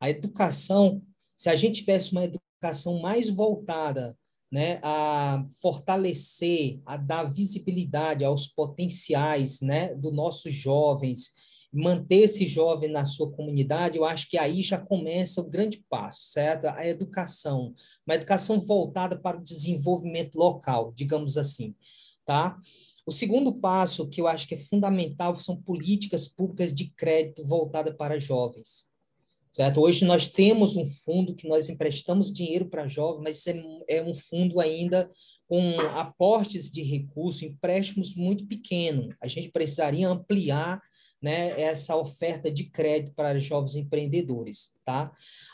A 0.00 0.08
educação, 0.08 1.02
se 1.36 1.48
a 1.48 1.56
gente 1.56 1.80
tivesse 1.80 2.12
uma 2.12 2.24
educação 2.24 3.00
mais 3.00 3.28
voltada 3.28 4.16
né, 4.50 4.78
a 4.82 5.44
fortalecer, 5.60 6.80
a 6.86 6.96
dar 6.96 7.24
visibilidade 7.24 8.24
aos 8.24 8.46
potenciais 8.46 9.60
né, 9.60 9.94
dos 9.94 10.12
nossos 10.12 10.54
jovens, 10.54 11.32
manter 11.74 12.22
esse 12.22 12.46
jovem 12.46 12.88
na 12.88 13.04
sua 13.04 13.30
comunidade, 13.32 13.98
eu 13.98 14.04
acho 14.04 14.28
que 14.28 14.38
aí 14.38 14.62
já 14.62 14.78
começa 14.78 15.40
o 15.40 15.50
grande 15.50 15.84
passo, 15.90 16.28
certo? 16.28 16.66
A 16.66 16.86
educação, 16.86 17.74
uma 18.06 18.14
educação 18.14 18.60
voltada 18.60 19.18
para 19.18 19.38
o 19.38 19.42
desenvolvimento 19.42 20.36
local, 20.36 20.92
digamos 20.94 21.36
assim, 21.36 21.74
tá? 22.24 22.56
O 23.04 23.10
segundo 23.10 23.52
passo 23.52 24.08
que 24.08 24.20
eu 24.20 24.28
acho 24.28 24.46
que 24.46 24.54
é 24.54 24.58
fundamental 24.58 25.38
são 25.40 25.60
políticas 25.60 26.28
públicas 26.28 26.72
de 26.72 26.90
crédito 26.90 27.44
voltadas 27.44 27.94
para 27.96 28.20
jovens, 28.20 28.88
certo? 29.54 29.80
Hoje 29.80 30.04
nós 30.04 30.28
temos 30.28 30.74
um 30.74 30.84
fundo 30.84 31.34
que 31.34 31.46
nós 31.46 31.68
emprestamos 31.68 32.32
dinheiro 32.32 32.68
para 32.68 32.88
jovens, 32.88 33.22
mas 33.22 33.46
é, 33.46 33.62
é 33.88 34.02
um 34.02 34.12
fundo 34.12 34.58
ainda 34.58 35.08
com 35.46 35.80
aportes 35.94 36.68
de 36.68 36.82
recursos, 36.82 37.42
empréstimos 37.42 38.16
muito 38.16 38.44
pequenos. 38.48 39.14
A 39.22 39.28
gente 39.28 39.50
precisaria 39.50 40.08
ampliar 40.08 40.80
né, 41.22 41.58
essa 41.58 41.96
oferta 41.96 42.50
de 42.50 42.64
crédito 42.64 43.14
para 43.14 43.38
jovens 43.38 43.76
empreendedores, 43.76 44.72
tá? 44.84 45.12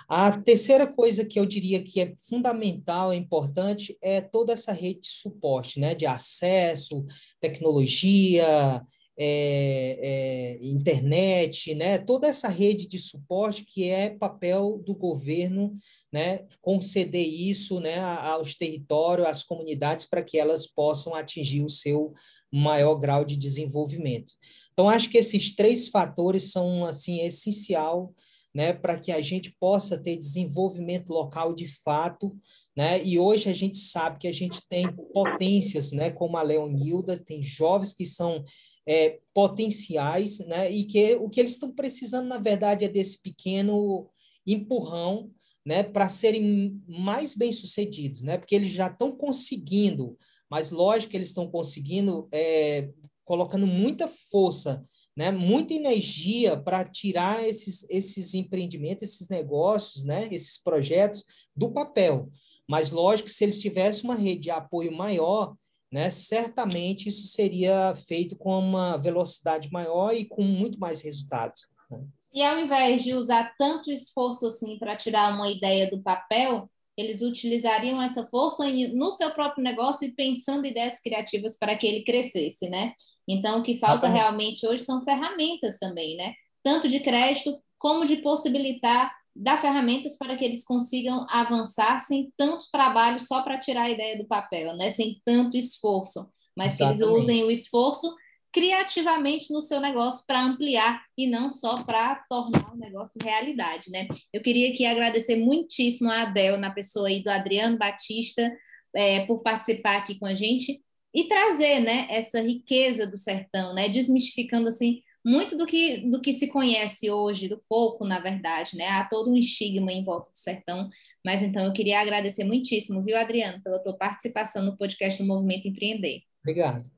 A 0.08 0.32
terceira 0.32 0.86
coisa 0.86 1.24
que 1.24 1.38
eu 1.38 1.44
diria 1.44 1.82
que 1.82 2.00
é 2.00 2.14
fundamental, 2.16 3.12
é 3.12 3.16
importante, 3.16 3.96
é 4.02 4.20
toda 4.20 4.52
essa 4.54 4.72
rede 4.72 5.02
de 5.02 5.10
suporte, 5.10 5.78
né, 5.78 5.94
de 5.94 6.06
acesso, 6.06 7.04
tecnologia, 7.38 8.82
é, 9.22 9.98
é, 10.00 10.59
internet, 10.62 11.74
né, 11.74 11.98
toda 11.98 12.26
essa 12.26 12.48
rede 12.48 12.88
de 12.88 12.98
suporte 12.98 13.66
que 13.66 13.87
é 13.87 14.09
papel 14.09 14.83
do 14.87 14.94
governo, 14.94 15.74
né, 16.11 16.46
conceder 16.62 17.26
isso, 17.26 17.80
né, 17.80 17.98
aos 17.98 18.54
territórios, 18.54 19.28
às 19.28 19.44
comunidades, 19.44 20.06
para 20.06 20.22
que 20.22 20.38
elas 20.38 20.66
possam 20.66 21.14
atingir 21.14 21.62
o 21.62 21.68
seu 21.68 22.14
maior 22.50 22.94
grau 22.94 23.22
de 23.22 23.37
desenvolvimento. 23.37 24.33
Então, 24.72 24.88
acho 24.88 25.11
que 25.11 25.18
esses 25.18 25.54
três 25.54 25.88
fatores 25.88 26.50
são, 26.50 26.87
assim, 26.87 27.20
essencial, 27.20 28.14
né, 28.54 28.72
para 28.72 28.98
que 28.98 29.12
a 29.12 29.20
gente 29.20 29.54
possa 29.61 29.98
ter 29.98 30.16
desenvolvimento 30.16 31.11
local 31.11 31.52
de 31.52 31.68
fato, 31.68 32.35
né, 32.74 33.04
e 33.04 33.18
hoje 33.18 33.50
a 33.50 33.52
gente 33.52 33.76
sabe 33.76 34.18
que 34.18 34.26
a 34.26 34.33
gente 34.33 34.66
tem 34.66 34.90
potências, 35.12 35.92
né, 35.92 36.11
como 36.11 36.38
a 36.38 36.42
Leonilda, 36.42 37.18
tem 37.18 37.42
jovens 37.42 37.92
que 37.92 38.06
são 38.06 38.42
é, 38.90 39.20
potenciais, 39.33 40.40
né, 40.40 40.68
e 40.68 40.83
que 40.83 41.14
o 41.14 41.31
que 41.31 41.38
eles 41.38 41.53
estão 41.53 41.70
precisando, 41.70 42.26
na 42.26 42.38
verdade, 42.38 42.85
é 42.85 42.88
desse 42.88 43.22
pequeno 43.22 44.11
empurrão, 44.44 45.31
né, 45.64 45.85
para 45.85 46.09
serem 46.09 46.83
mais 46.88 47.33
bem-sucedidos, 47.33 48.22
né, 48.22 48.37
porque 48.37 48.53
eles 48.53 48.72
já 48.72 48.88
estão 48.88 49.12
conseguindo, 49.12 50.16
mas 50.50 50.72
lógico 50.72 51.12
que 51.12 51.16
eles 51.16 51.29
estão 51.29 51.48
conseguindo 51.48 52.29
é, 52.33 52.90
colocando 53.24 53.64
muita 53.64 54.09
força, 54.09 54.83
né, 55.16 55.31
muita 55.31 55.72
energia 55.72 56.57
para 56.57 56.85
tirar 56.85 57.46
esses, 57.46 57.87
esses 57.88 58.35
empreendimentos, 58.35 59.05
esses 59.05 59.29
negócios, 59.29 60.03
né, 60.03 60.29
esses 60.33 60.59
projetos 60.59 61.24
do 61.55 61.70
papel. 61.70 62.29
Mas, 62.68 62.90
lógico, 62.90 63.29
se 63.29 63.44
eles 63.44 63.61
tivessem 63.61 64.11
uma 64.11 64.16
rede 64.16 64.42
de 64.42 64.50
apoio 64.50 64.90
maior, 64.90 65.55
né, 65.92 66.11
certamente 66.11 67.09
isso 67.09 67.26
seria 67.26 67.94
feito 68.07 68.37
com 68.37 68.59
uma 68.59 68.96
velocidade 68.96 69.70
maior 69.72 70.14
e 70.14 70.24
com 70.24 70.42
muito 70.42 70.79
mais 70.79 71.03
resultados. 71.03 71.68
Né? 71.90 72.07
E 72.33 72.42
ao 72.42 72.59
invés 72.59 73.03
de 73.03 73.14
usar 73.14 73.55
tanto 73.59 73.90
esforço 73.90 74.46
assim 74.46 74.79
para 74.79 74.96
tirar 74.96 75.35
uma 75.35 75.50
ideia 75.50 75.90
do 75.90 76.00
papel, 76.00 76.70
eles 76.96 77.22
utilizariam 77.22 78.00
essa 78.00 78.26
força 78.26 78.64
no 78.92 79.11
seu 79.11 79.31
próprio 79.31 79.64
negócio 79.64 80.07
e 80.07 80.12
pensando 80.12 80.66
ideias 80.66 81.00
criativas 81.00 81.57
para 81.59 81.76
que 81.76 81.87
ele 81.87 82.05
crescesse, 82.05 82.68
né? 82.68 82.92
Então, 83.26 83.61
o 83.61 83.62
que 83.62 83.79
falta 83.79 84.07
Exatamente. 84.07 84.20
realmente 84.20 84.66
hoje 84.66 84.85
são 84.85 85.03
ferramentas 85.03 85.79
também, 85.79 86.16
né? 86.16 86.35
Tanto 86.62 86.88
de 86.88 87.00
crédito 87.00 87.59
como 87.79 88.05
de 88.05 88.16
possibilitar 88.18 89.12
dar 89.40 89.61
ferramentas 89.61 90.18
para 90.18 90.37
que 90.37 90.44
eles 90.44 90.64
consigam 90.64 91.26
avançar 91.31 91.98
sem 92.00 92.31
tanto 92.37 92.70
trabalho 92.70 93.18
só 93.18 93.42
para 93.42 93.59
tirar 93.59 93.85
a 93.85 93.90
ideia 93.90 94.18
do 94.18 94.26
papel, 94.26 94.76
né? 94.76 94.90
Sem 94.90 95.20
tanto 95.24 95.57
esforço, 95.57 96.31
mas 96.55 96.74
Exatamente. 96.74 96.98
que 96.98 97.05
eles 97.05 97.24
usem 97.24 97.44
o 97.44 97.50
esforço 97.50 98.14
criativamente 98.53 99.50
no 99.53 99.62
seu 99.62 99.81
negócio 99.81 100.26
para 100.26 100.42
ampliar 100.42 101.03
e 101.16 101.26
não 101.26 101.50
só 101.50 101.83
para 101.85 102.16
tornar 102.29 102.74
o 102.74 102.76
negócio 102.76 103.14
realidade, 103.22 103.90
né? 103.90 104.07
Eu 104.33 104.42
queria 104.42 104.74
aqui 104.74 104.85
agradecer 104.85 105.37
muitíssimo 105.37 106.11
a 106.11 106.22
Adel, 106.22 106.59
na 106.59 106.70
pessoa 106.70 107.09
aí 107.09 107.22
do 107.22 107.31
Adriano 107.31 107.79
Batista, 107.79 108.53
é, 108.94 109.24
por 109.24 109.40
participar 109.40 109.96
aqui 109.96 110.18
com 110.18 110.26
a 110.26 110.35
gente. 110.35 110.83
e 111.12 111.24
trazer, 111.24 111.81
né, 111.81 112.07
essa 112.09 112.40
riqueza 112.40 113.05
do 113.05 113.18
sertão, 113.18 113.74
né, 113.74 113.88
desmistificando 113.88 114.68
assim 114.68 115.03
muito 115.24 115.56
do 115.56 115.66
que 115.66 115.98
do 116.09 116.20
que 116.20 116.33
se 116.33 116.48
conhece 116.48 117.11
hoje, 117.11 117.48
do 117.48 117.62
pouco, 117.68 118.06
na 118.06 118.18
verdade, 118.20 118.76
né? 118.76 118.88
Há 118.88 119.04
todo 119.04 119.30
um 119.30 119.37
estigma 119.37 119.92
em 119.92 120.04
volta 120.04 120.30
do 120.30 120.38
sertão, 120.38 120.88
mas 121.24 121.42
então 121.42 121.64
eu 121.64 121.72
queria 121.72 122.00
agradecer 122.00 122.44
muitíssimo, 122.44 123.02
viu, 123.02 123.16
Adriano, 123.16 123.62
pela 123.62 123.78
tua 123.83 123.96
participação 123.96 124.62
no 124.62 124.76
podcast 124.76 125.22
do 125.22 125.26
Movimento 125.26 125.68
Empreender. 125.68 126.22
Obrigado. 126.40 126.90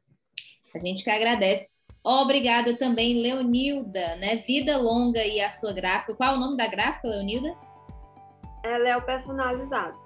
A 0.74 0.78
gente 0.78 1.04
que 1.04 1.10
agradece. 1.10 1.70
Obrigada 2.04 2.76
também, 2.76 3.20
Leonilda, 3.20 4.16
né? 4.16 4.36
Vida 4.36 4.76
longa 4.76 5.24
e 5.24 5.40
a 5.40 5.50
sua 5.50 5.72
gráfica. 5.72 6.14
Qual 6.14 6.34
é 6.34 6.36
o 6.36 6.40
nome 6.40 6.56
da 6.56 6.66
gráfica, 6.66 7.08
Leonilda? 7.08 7.54
É 8.64 8.78
Léo 8.78 9.02
Personalizado. 9.02 9.96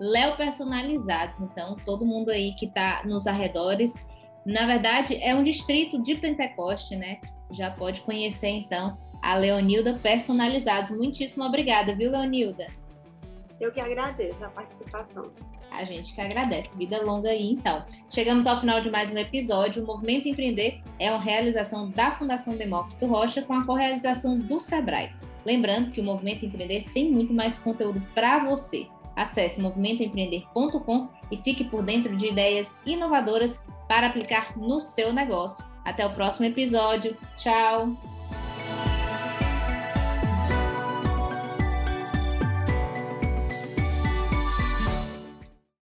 Léo 0.00 0.36
Personalizados, 0.36 1.40
então, 1.40 1.76
todo 1.84 2.06
mundo 2.06 2.30
aí 2.30 2.54
que 2.56 2.66
está 2.66 3.02
nos 3.04 3.26
arredores. 3.26 3.94
Na 4.44 4.66
verdade, 4.66 5.16
é 5.22 5.34
um 5.34 5.42
distrito 5.42 6.02
de 6.02 6.14
Pentecoste, 6.16 6.96
né? 6.96 7.18
Já 7.50 7.70
pode 7.70 8.02
conhecer, 8.02 8.48
então, 8.48 8.98
a 9.22 9.36
Leonilda 9.36 9.94
Personalizados. 9.94 10.90
Muitíssimo 10.90 11.44
obrigada, 11.44 11.94
viu, 11.94 12.10
Leonilda? 12.10 12.66
Eu 13.58 13.72
que 13.72 13.80
agradeço 13.80 14.44
a 14.44 14.48
participação. 14.48 15.30
A 15.70 15.84
gente 15.84 16.14
que 16.14 16.20
agradece. 16.20 16.76
Vida 16.76 17.02
longa 17.02 17.30
aí, 17.30 17.52
então. 17.52 17.84
Chegamos 18.08 18.46
ao 18.46 18.60
final 18.60 18.80
de 18.80 18.90
mais 18.90 19.10
um 19.10 19.16
episódio. 19.16 19.82
O 19.82 19.86
Movimento 19.86 20.28
Empreender 20.28 20.80
é 20.98 21.10
uma 21.10 21.20
realização 21.20 21.90
da 21.90 22.10
Fundação 22.12 22.56
Demócrito 22.56 23.06
Rocha 23.06 23.42
com 23.42 23.54
a 23.54 23.64
correalização 23.64 24.38
do 24.38 24.60
Sebrae. 24.60 25.10
Lembrando 25.44 25.90
que 25.90 26.00
o 26.00 26.04
Movimento 26.04 26.44
Empreender 26.44 26.86
tem 26.92 27.10
muito 27.10 27.32
mais 27.32 27.58
conteúdo 27.58 28.00
para 28.14 28.44
você. 28.44 28.86
Acesse 29.16 29.60
movimentoempreender.com 29.60 31.08
e 31.30 31.36
fique 31.38 31.64
por 31.64 31.82
dentro 31.82 32.16
de 32.16 32.28
ideias 32.28 32.74
inovadoras 32.84 33.60
para 33.88 34.08
aplicar 34.08 34.56
no 34.56 34.80
seu 34.80 35.12
negócio. 35.12 35.64
Até 35.84 36.06
o 36.06 36.14
próximo 36.14 36.46
episódio. 36.46 37.16
Tchau! 37.36 37.96